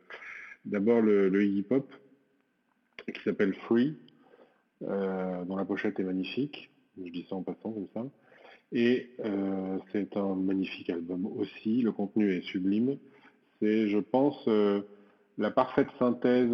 [0.64, 1.90] d'abord le, le Iggy Pop,
[3.12, 3.96] qui s'appelle Free,
[4.80, 6.70] dont la pochette est magnifique.
[7.02, 8.04] Je dis ça en passant comme ça.
[8.72, 9.10] Et
[9.92, 11.80] c'est un magnifique album aussi.
[11.80, 12.98] Le contenu est sublime.
[13.60, 14.46] C'est, je pense,
[15.38, 16.50] la parfaite synthèse.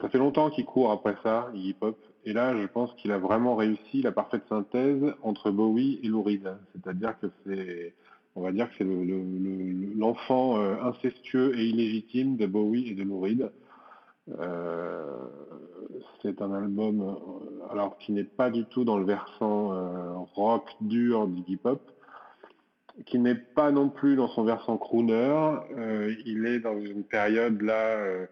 [0.00, 1.98] Ça fait longtemps qu'il court après ça, Iggy Pop.
[2.24, 6.22] Et là, je pense qu'il a vraiment réussi la parfaite synthèse entre Bowie et Lou
[6.22, 6.50] Reed.
[6.74, 7.94] C'est-à-dire que c'est,
[8.34, 13.20] on va dire que c'est l'enfant euh, incestueux et illégitime de Bowie et de Lou
[13.20, 13.50] Reed.
[14.40, 15.16] Euh,
[16.22, 21.28] c'est un album, euh, alors qui n'est pas du tout dans le versant rock dur
[21.28, 21.80] d'Iggy Pop,
[23.06, 25.54] qui n'est pas non plus dans son versant crooner.
[26.26, 28.26] il est dans une période là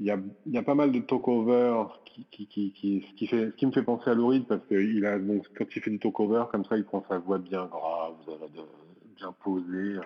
[0.00, 4.08] il y, a, pas mal de talk-over qui, qui, qui, ce qui me fait penser
[4.08, 7.04] à Louride parce que a, donc, quand il fait du talk-over comme ça, il prend
[7.06, 8.14] sa voix bien grave,
[9.16, 9.96] bien posée,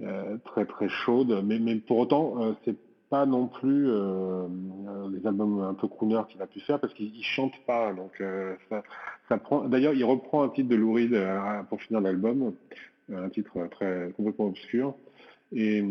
[0.00, 1.44] euh, très très chaude.
[1.44, 2.76] Mais, pour autant, euh, c'est
[3.10, 4.48] pas non plus euh,
[5.12, 7.92] les albums un peu crooner qu'il a pu faire parce qu'il chante pas.
[7.92, 8.22] Donc
[9.28, 9.68] ça, prend.
[9.68, 11.22] D'ailleurs, il reprend un titre de Louride
[11.68, 12.54] pour finir l'album,
[13.12, 14.94] un titre très complètement obscur.
[15.52, 15.84] Et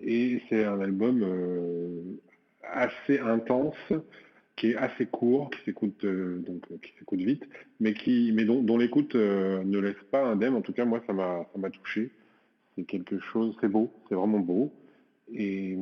[0.00, 2.02] et c'est un album euh,
[2.62, 3.92] assez intense,
[4.56, 7.44] qui est assez court, qui s'écoute euh, donc qui s'écoute vite,
[7.80, 10.54] mais qui mais dont, l'écoute euh, ne laisse pas indemne.
[10.54, 12.10] En tout cas, moi, ça m'a ça m'a touché.
[12.74, 14.72] C'est quelque chose, c'est beau, c'est vraiment beau.
[15.32, 15.76] Et,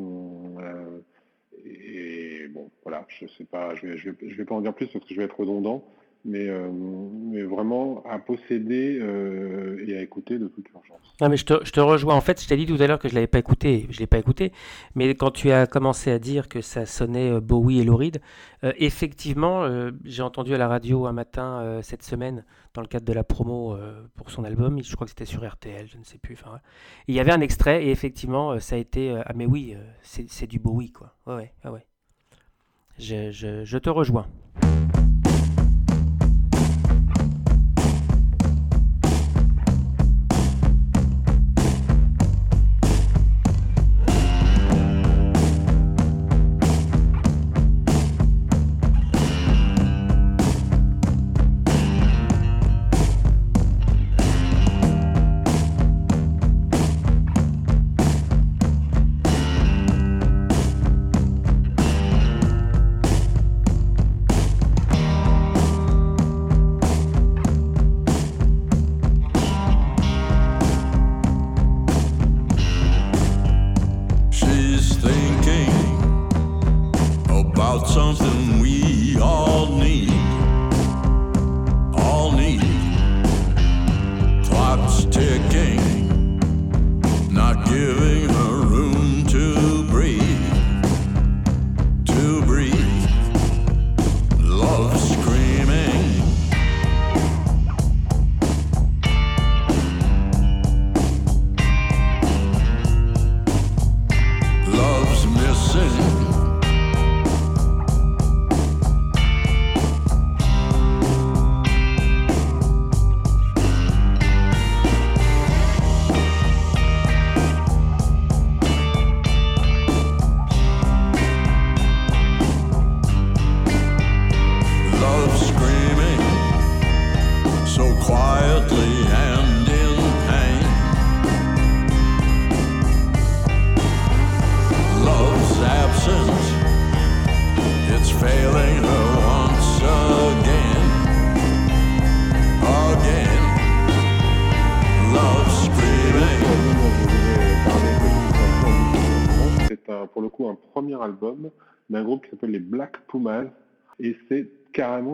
[1.65, 4.75] et bon, voilà, je sais pas, je vais, je vais, je vais pas en dire
[4.75, 5.85] plus parce que je vais être redondant
[6.25, 10.99] mais, euh, mais vraiment à posséder euh, et à écouter de toute urgence.
[11.21, 12.15] Mais je te, rejoins.
[12.15, 13.87] En fait, je t'ai dit tout à l'heure que je ne l'avais pas écouté.
[13.91, 14.53] Je l'ai pas écouté.
[14.95, 18.21] Mais quand tu as commencé à dire que ça sonnait euh, Bowie et Lauride,
[18.79, 19.69] effectivement,
[20.05, 23.77] j'ai entendu à la radio un matin cette semaine, dans le cadre de la promo
[24.17, 26.39] pour son album, je crois que c'était sur RTL, je ne sais plus.
[27.07, 29.15] Il y avait un extrait et effectivement, ça a été.
[29.27, 31.15] ah, mais oui, c'est du Bowie, quoi.
[31.27, 31.87] Ouais, ouais, ouais.
[32.99, 34.29] Je, je, je te rejoins.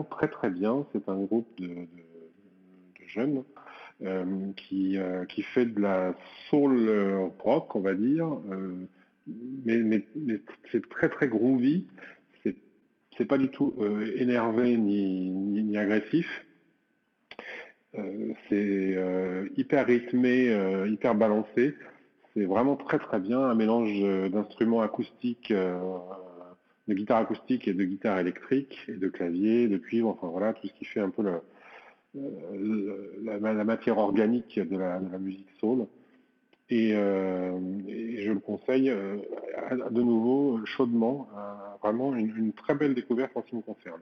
[0.09, 0.85] Très très bien.
[0.93, 1.87] C'est un groupe de,
[3.07, 3.43] jeunes
[4.03, 6.15] euh, qui, euh, qui fait de la
[6.49, 6.89] soul
[7.39, 8.27] rock, on va dire.
[8.51, 8.87] Euh,
[9.65, 10.05] mais,
[10.71, 11.87] c'est très très groovy.
[13.17, 13.75] C'est pas du tout
[14.15, 16.27] énervé ni, ni, agressif.
[18.49, 18.97] c'est
[19.57, 20.47] hyper rythmé,
[20.87, 21.75] hyper balancé.
[22.33, 25.53] C'est vraiment très très bien, un mélange d'instruments acoustiques,
[26.91, 30.67] de guitare acoustique et de guitare électrique, et de clavier, de cuivre, enfin voilà, tout
[30.67, 31.23] ce qui fait un peu
[32.13, 35.87] la, matière organique de la, musique soul.
[36.69, 41.29] Et, je le conseille de nouveau chaudement,
[41.81, 44.01] vraiment une, une très belle découverte en ce qui me concerne.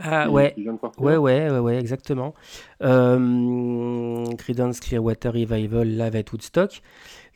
[0.00, 0.54] Ah ouais.
[0.98, 2.34] ouais, ouais, ouais, exactement.
[2.82, 6.82] Euh, Creedence Clearwater Revival live at Woodstock.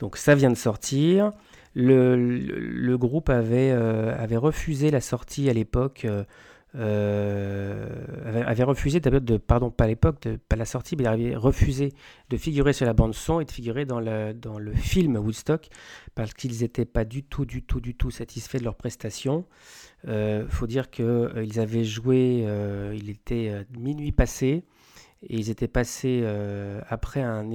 [0.01, 1.33] Donc ça vient de sortir.
[1.75, 6.05] Le, le, groupe avait, euh, avait refusé la sortie à l'époque.
[6.05, 6.25] Euh,
[6.75, 11.93] avait, refusé de, pardon, pas à l'époque, pas la sortie, mais avait refusé
[12.31, 15.69] de figurer sur la bande son et de figurer dans le, dans le film Woodstock
[16.15, 19.45] parce qu'ils n'étaient pas du tout, du tout, du tout satisfaits de leurs prestations.
[20.05, 24.65] Il euh, faut dire qu'ils euh, avaient joué, euh, il était minuit passé,
[25.23, 26.23] et ils étaient passés
[26.89, 27.47] après un,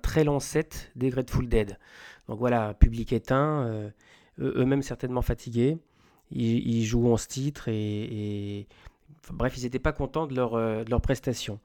[0.00, 1.76] très long set des Grateful Dead.
[2.28, 3.90] Donc voilà, public éteint,
[4.38, 5.78] eux-mêmes certainement fatigués.
[6.32, 8.66] Ils, jouent 11 titres et,
[9.32, 11.58] bref, ils n'étaient pas contents de leur, de leur prestation.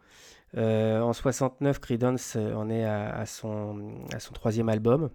[0.58, 5.10] en 69, Creedence en est à, son, à son troisième album.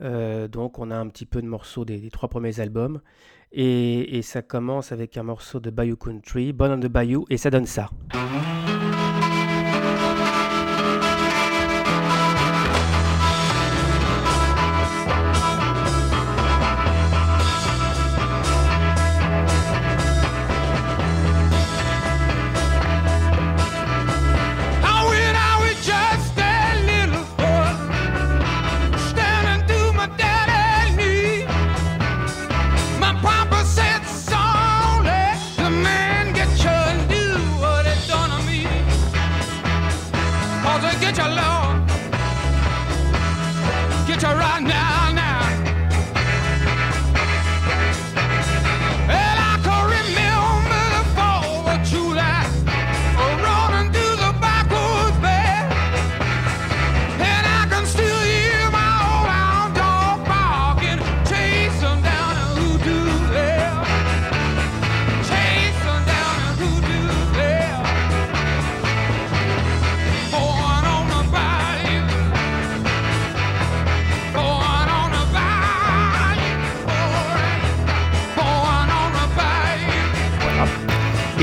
[0.00, 3.00] donc on a un petit peu de morceaux des, trois premiers albums.
[3.52, 7.36] Et, et, ça commence avec un morceau de Bayou Country, Bon on the Bayou, et
[7.36, 7.90] ça donne ça.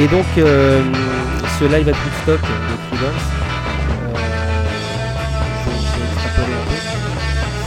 [0.03, 0.83] Et donc, euh,
[1.57, 3.23] ce live à Woodstock de Creedence,
[4.01, 4.17] euh,
[5.63, 6.49] je, vais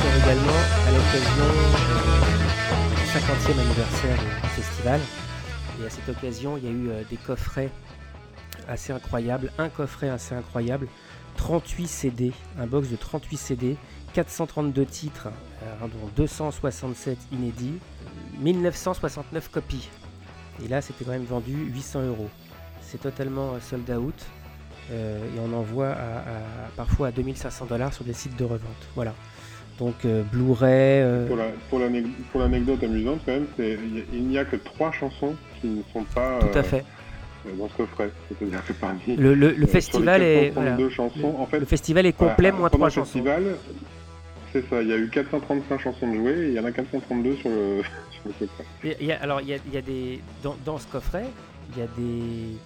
[0.04, 1.48] un également à l'occasion
[2.90, 5.00] du 50e anniversaire du festival.
[5.80, 7.70] Et à cette occasion, il y a eu euh, des coffrets
[8.68, 10.88] assez incroyables, un coffret assez incroyable,
[11.38, 13.76] 38 CD, un box de 38 CD,
[14.12, 15.28] 432 titres,
[15.80, 17.78] dont 267 inédits,
[18.40, 19.88] 1969 copies.
[20.64, 22.28] Et là, c'était quand même vendu 800 euros.
[22.82, 24.14] C'est totalement euh, sold out.
[24.92, 26.22] Euh, et on en voit à,
[26.76, 28.88] parfois à 2500 dollars sur des sites de revente.
[28.94, 29.14] Voilà.
[29.78, 31.28] Donc euh, Blu-ray.
[32.30, 36.38] Pour l'anecdote amusante, quand même, il n'y a que trois chansons qui ne sont pas.
[36.38, 36.84] Tout à fait.
[37.58, 38.10] dans ce coffret.
[38.28, 40.70] C'est-à-dire que parmi Le, le- le festival est voilà.
[40.76, 43.04] 432 chansons, en fait, le festival est complet, voilà, moins trois chansons.
[43.04, 43.42] festival,
[44.62, 46.72] c'est ça, il y a eu 435 chansons de jouer et il y en a
[46.72, 49.18] 432 sur le, sur le coffret.
[49.20, 51.26] Alors, il y a, des dans, ce coffret,
[51.72, 52.56] il y a des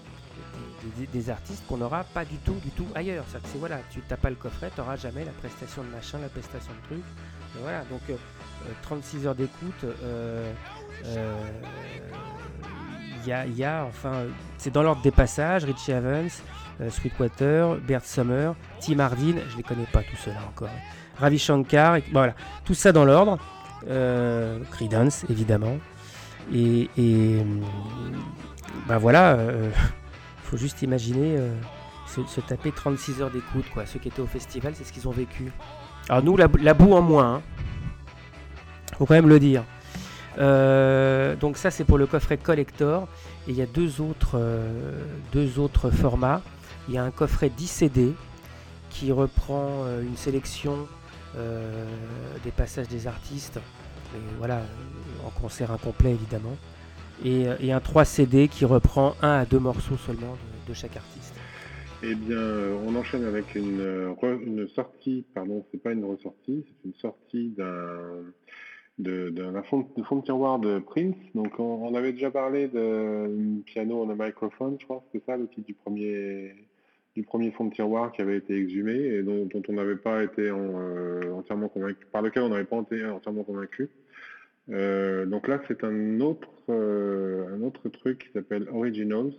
[1.13, 3.25] des, artistes qu'on n'aura pas du tout, du tout ailleurs.
[3.29, 5.89] C'est-à-dire que c'est voilà, tu n'as pas le coffret, tu n'auras jamais la prestation de
[5.89, 7.05] machin, la prestation de truc.
[7.61, 9.85] Voilà, donc euh, euh, 36 heures d'écoute.
[9.85, 10.51] euh,
[11.05, 11.35] euh,
[13.27, 14.29] y, a, y a, enfin, euh,
[14.59, 15.65] c'est dans l'ordre des passages.
[15.65, 16.29] Richie Evans,
[16.81, 20.69] euh, Sweetwater, Bert Summer, Tim Hardin, je les connais pas tous ceux-là encore.
[21.21, 23.39] Ravi Shankar, voilà, tout ça dans l'ordre.
[23.89, 25.77] Euh, Creedence, évidemment.
[26.53, 26.89] Et,
[28.89, 29.71] bah voilà, euh,
[30.43, 31.55] faut juste imaginer euh,
[32.07, 33.87] se, taper 36 heures d'écoute, quoi.
[33.87, 35.53] Ceux qui étaient au festival, c'est ce qu'ils ont vécu.
[36.09, 37.43] Alors nous, la, boue en moins, hein.
[38.99, 39.63] faut quand même le dire.
[40.39, 43.07] Euh, donc ça, c'est pour le coffret collector.
[43.47, 44.41] Et il y a deux autres,
[45.33, 46.41] deux autres formats.
[46.89, 48.13] Il y a un coffret 10 CD
[48.91, 50.89] qui reprend une sélection
[51.35, 53.61] des passages des artistes,
[54.39, 56.57] voilà, euh, en concert incomplet évidemment,
[57.25, 60.37] et, euh, un 3 CD qui reprend un à deux morceaux seulement
[60.69, 61.35] de, chaque artiste.
[62.03, 66.89] Eh bien, euh, on enchaîne avec une, euh, sortie, pardon, c'est pas une ressortie, c'est
[66.89, 68.25] une sortie d'un
[68.99, 71.15] d'un fond, fond de Prince.
[71.35, 75.67] Donc, on, avait déjà parlé de piano a microphone, je crois, c'était ça le titre
[75.67, 76.55] du premier
[77.17, 80.49] du premier fond de tiroir qui avait été exhumé et dont, on n'avait pas été
[80.49, 83.89] euh, entièrement convaincu, par lequel on n'avait pas été entièrement convaincu.
[84.71, 89.33] Euh, donc là, c'est un autre, euh, un autre truc qui s'appelle Originals,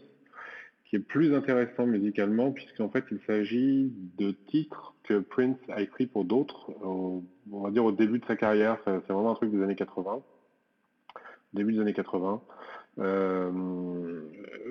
[0.85, 6.07] qui est plus intéressant musicalement, puisqu'en fait, il s'agit de titres que Prince a écrits
[6.07, 8.77] pour d'autres, au- on va dire au début de sa carrière.
[8.83, 10.21] C'est vraiment un truc des années 80,
[11.53, 12.41] début des années 80.
[12.99, 13.49] Euh,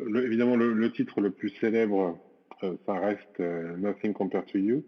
[0.07, 2.19] le- évidemment, le, titre le plus célèbre,
[2.61, 4.85] ça reste euh, Nothing Compared to You,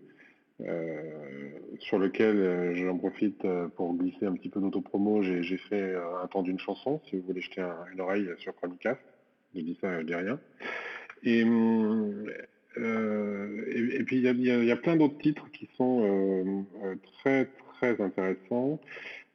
[0.60, 1.50] euh,
[1.80, 5.22] sur lequel euh, j'en profite euh, pour glisser un petit peu d'autopromo.
[5.22, 8.54] J'ai fait euh, un temps d'une chanson, si vous voulez jeter un- une oreille sur
[8.54, 9.00] Chronicast.
[9.54, 10.40] Je dis ça, je dis rien.
[11.24, 12.26] Et, euh,
[13.68, 18.80] et, puis il y a, plein d'autres titres qui sont euh, euh, très très intéressants.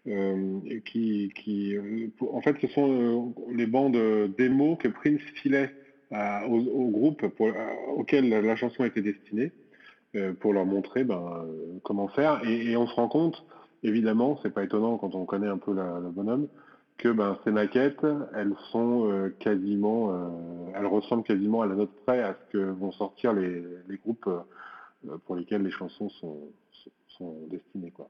[0.07, 3.97] euh, qui, qui, euh, en fait, ce sont euh, les bandes
[4.37, 5.73] démos que Prince filait
[6.11, 7.25] à- au, au groupe
[7.95, 9.51] auquel la, la chanson était destinée
[10.15, 12.41] euh, pour leur montrer ben, euh, comment faire.
[12.47, 13.43] Et, on se rend compte,
[13.83, 16.47] évidemment, c'est pas étonnant quand on connaît un peu la- le bonhomme,
[16.97, 18.05] que ben, ces maquettes,
[18.35, 20.13] elles sont euh, quasiment,
[20.75, 23.63] elles ressemblent quasiment à la note près à ce que vont sortir les,
[24.03, 24.29] groupes
[25.25, 26.39] pour lesquels les chansons sont,
[26.71, 27.91] sont, sont destinées.
[27.91, 28.09] Quoi.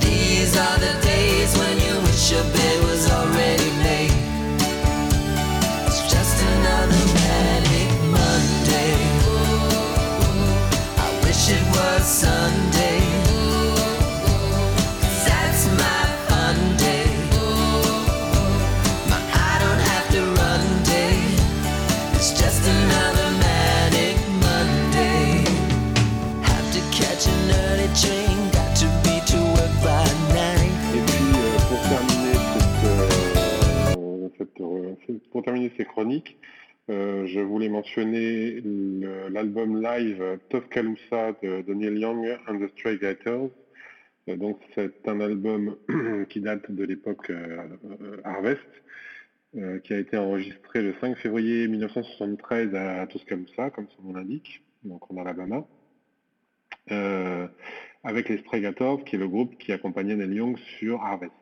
[0.00, 4.12] These are the days when you wish your bed was already made.
[5.86, 8.96] It's just another manic Monday.
[10.98, 12.89] I wish it was Sunday.
[35.76, 36.38] Ces chroniques,
[36.90, 38.60] euh, je voulais mentionner
[39.30, 43.50] l'album live Tuscaloosa de, de Neil Young and the Stray Gators.
[44.28, 45.76] Euh, donc c'est un album
[46.28, 48.60] qui date de l'époque euh, Harvest,
[49.82, 55.10] qui a été enregistré le 5 février 1973 à Tuscaloosa, comme son nom l'indique, donc
[55.10, 55.66] en Alabama.
[58.04, 61.32] Avec les Stray Gators, qui est le groupe qui accompagnait Neil Young sur Harvest.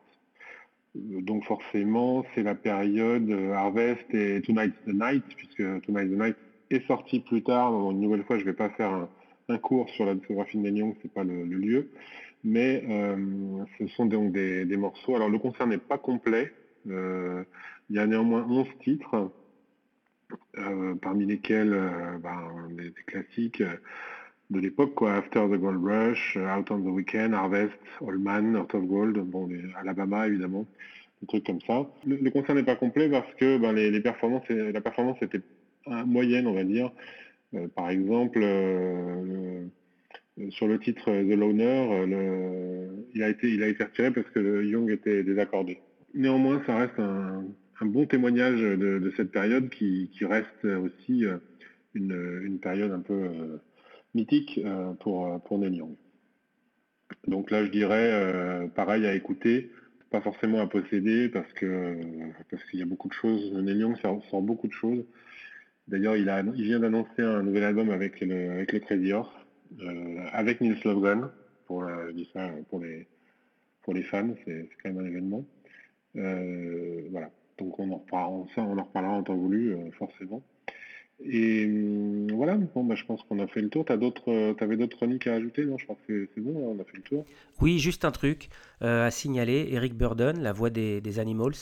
[0.95, 6.35] Donc forcément, c'est la période euh, Harvest et Tonight's the Night, puisque Tonight's the Night
[6.71, 7.91] est sorti plus tard.
[7.91, 9.07] Une nouvelle fois, je ne vais pas faire
[9.49, 11.89] un, cours sur la discographie de Neil Young, c'est pas le, lieu.
[12.43, 15.15] Mais euh, ce sont donc des, morceaux.
[15.15, 16.53] Alors le concert n'est pas complet.
[16.89, 17.43] Euh,
[17.89, 19.31] il y a néanmoins 11 titres.
[21.01, 21.75] parmi lesquels
[22.21, 23.63] ben, des, classiques
[24.49, 28.75] de l'époque, quoi, After the Gold Rush, euh, Out on the Weekend, Harvest, Allman, Heart
[28.75, 29.47] of Gold, bon,
[29.79, 30.65] Alabama évidemment,
[31.21, 31.87] des trucs comme ça.
[32.05, 35.41] Le, concert n'est pas complet parce que ben, les, performances, la performance était
[35.87, 36.91] euh, moyenne, on va dire.
[37.53, 39.69] Euh, par exemple, le-
[40.51, 42.05] sur le titre The Loner,
[43.13, 45.79] il, a été, il a été retiré parce que Young était désaccordé.
[46.13, 47.43] Néanmoins, ça reste un,
[47.81, 51.25] bon témoignage de, cette période qui, reste aussi
[51.93, 53.59] une, période un peu
[54.57, 55.83] euh, pour, euh, pour Neil.
[57.27, 59.71] Donc là, je dirais, euh, pareil à écouter,
[60.09, 61.97] pas forcément à posséder parce que
[62.49, 63.53] parce qu'il y a beaucoup de choses.
[63.53, 65.03] Neil Young sort, beaucoup de choses.
[65.87, 69.33] D'ailleurs, il, il vient d'annoncer un nouvel album avec le, avec le Crazy Horse,
[70.33, 71.29] avec Nils Lofgren,
[71.65, 71.83] pour,
[72.69, 73.07] pour les,
[73.81, 75.45] pour les fans, c'est quand même un événement.
[76.13, 80.43] Voilà, donc on en reparlera, on en en temps voulu, forcément.
[81.21, 83.85] Et hum, voilà, bon, bah, je pense qu'on a fait le tour.
[83.85, 85.65] D'autres, euh, t'avais d'autres chroniques à ajouter?
[85.65, 87.25] Non, je crois que c'est- bon, on a fait le tour.
[87.61, 88.49] Oui, juste un truc
[88.81, 89.67] euh, à signaler.
[89.71, 91.55] Eric Burdon, la voix des, des Animals,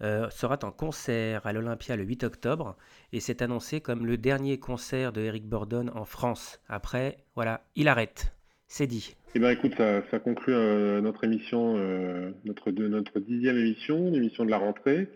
[0.00, 2.76] euh, sera en concert à l'Olympia le 8 octobre
[3.12, 6.60] et c'est annoncé comme le dernier concert de Eric Burdon en France.
[6.68, 8.32] Après, voilà, il arrête.
[8.68, 9.16] C'est dit.
[9.34, 14.10] Eh ben écoute, ça, ça conclut euh, notre émission, euh, notre, de, notre dixième émission,
[14.10, 15.08] l'émission de la rentrée.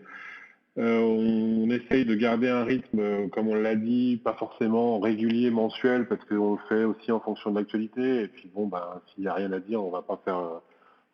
[0.79, 5.51] Euh, on, essaye de garder un rythme, euh, comme on l'a dit, pas forcément régulier,
[5.51, 8.23] mensuel, parce qu'on le fait aussi en fonction de l'actualité.
[8.23, 10.19] Et puis bon, ben, s'il n'y a rien à dire, on va pas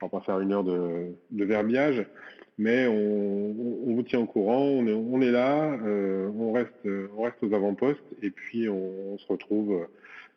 [0.02, 2.06] va pas faire une heure de, verbiage.
[2.58, 8.32] Mais on, vous tient au courant, on est, là, euh, on reste, aux avant-postes, et
[8.32, 9.88] puis on, se retrouve,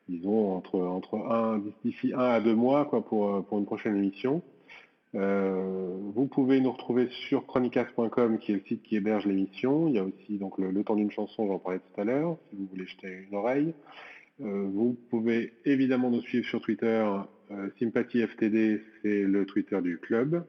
[0.08, 4.42] disons, entre, un, d'ici un à deux mois, quoi, pour une prochaine émission.
[5.14, 9.88] Euh, vous pouvez nous retrouver sur chronicas.com qui est le site qui héberge l'émission.
[9.88, 12.38] Il y a aussi donc le, le temps d'une chanson, j'en parlais tout à l'heure,
[12.48, 13.74] si vous voulez jeter une oreille.
[14.40, 17.06] Euh, vous pouvez évidemment nous suivre sur Twitter.
[17.50, 20.44] Euh, SympathyFTD, c'est le Twitter du club.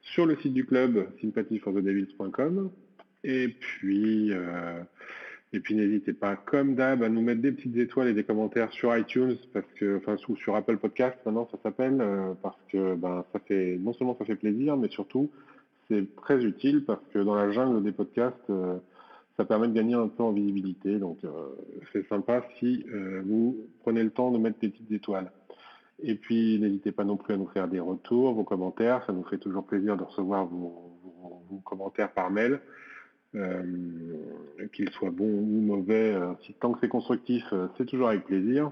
[0.00, 2.70] Sur le site du club, sympathyforthedevils.com.
[3.24, 4.80] Et puis, euh,
[5.52, 8.70] et puis n'hésitez pas, comme d'hab, à nous mettre des petites étoiles et des commentaires
[8.70, 12.94] sur iTunes, parce que, enfin, ou sur Apple Podcast, maintenant ça s'appelle, euh, parce que
[12.96, 15.30] ben, ça fait, non seulement ça fait plaisir, mais surtout
[15.88, 18.76] c'est très utile parce que dans la jungle des podcasts, euh,
[19.38, 20.98] ça permet de gagner un peu en visibilité.
[20.98, 21.30] Donc euh,
[21.94, 22.84] c'est sympa si
[23.24, 25.32] vous prenez le temps de mettre des petites étoiles.
[26.02, 29.02] Et puis n'hésitez pas non plus à nous faire des retours, vos commentaires.
[29.06, 32.60] Ça nous fait toujours plaisir de recevoir vos commentaires par mail.
[33.34, 33.62] Euh,
[34.72, 38.24] qu'ils soient bons ou mauvais, euh, si tant que c'est constructif, euh, c'est toujours avec
[38.24, 38.70] plaisir.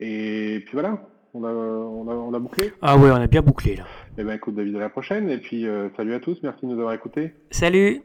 [0.00, 2.72] Et puis voilà, on a, on a, on a bouclé.
[2.82, 3.84] Ah ouais, on a bien bouclé là.
[4.18, 5.30] Eh ben écoute David, à la prochaine.
[5.30, 7.32] Et puis euh, salut à tous, merci de nous avoir écoutés.
[7.50, 8.02] Salut!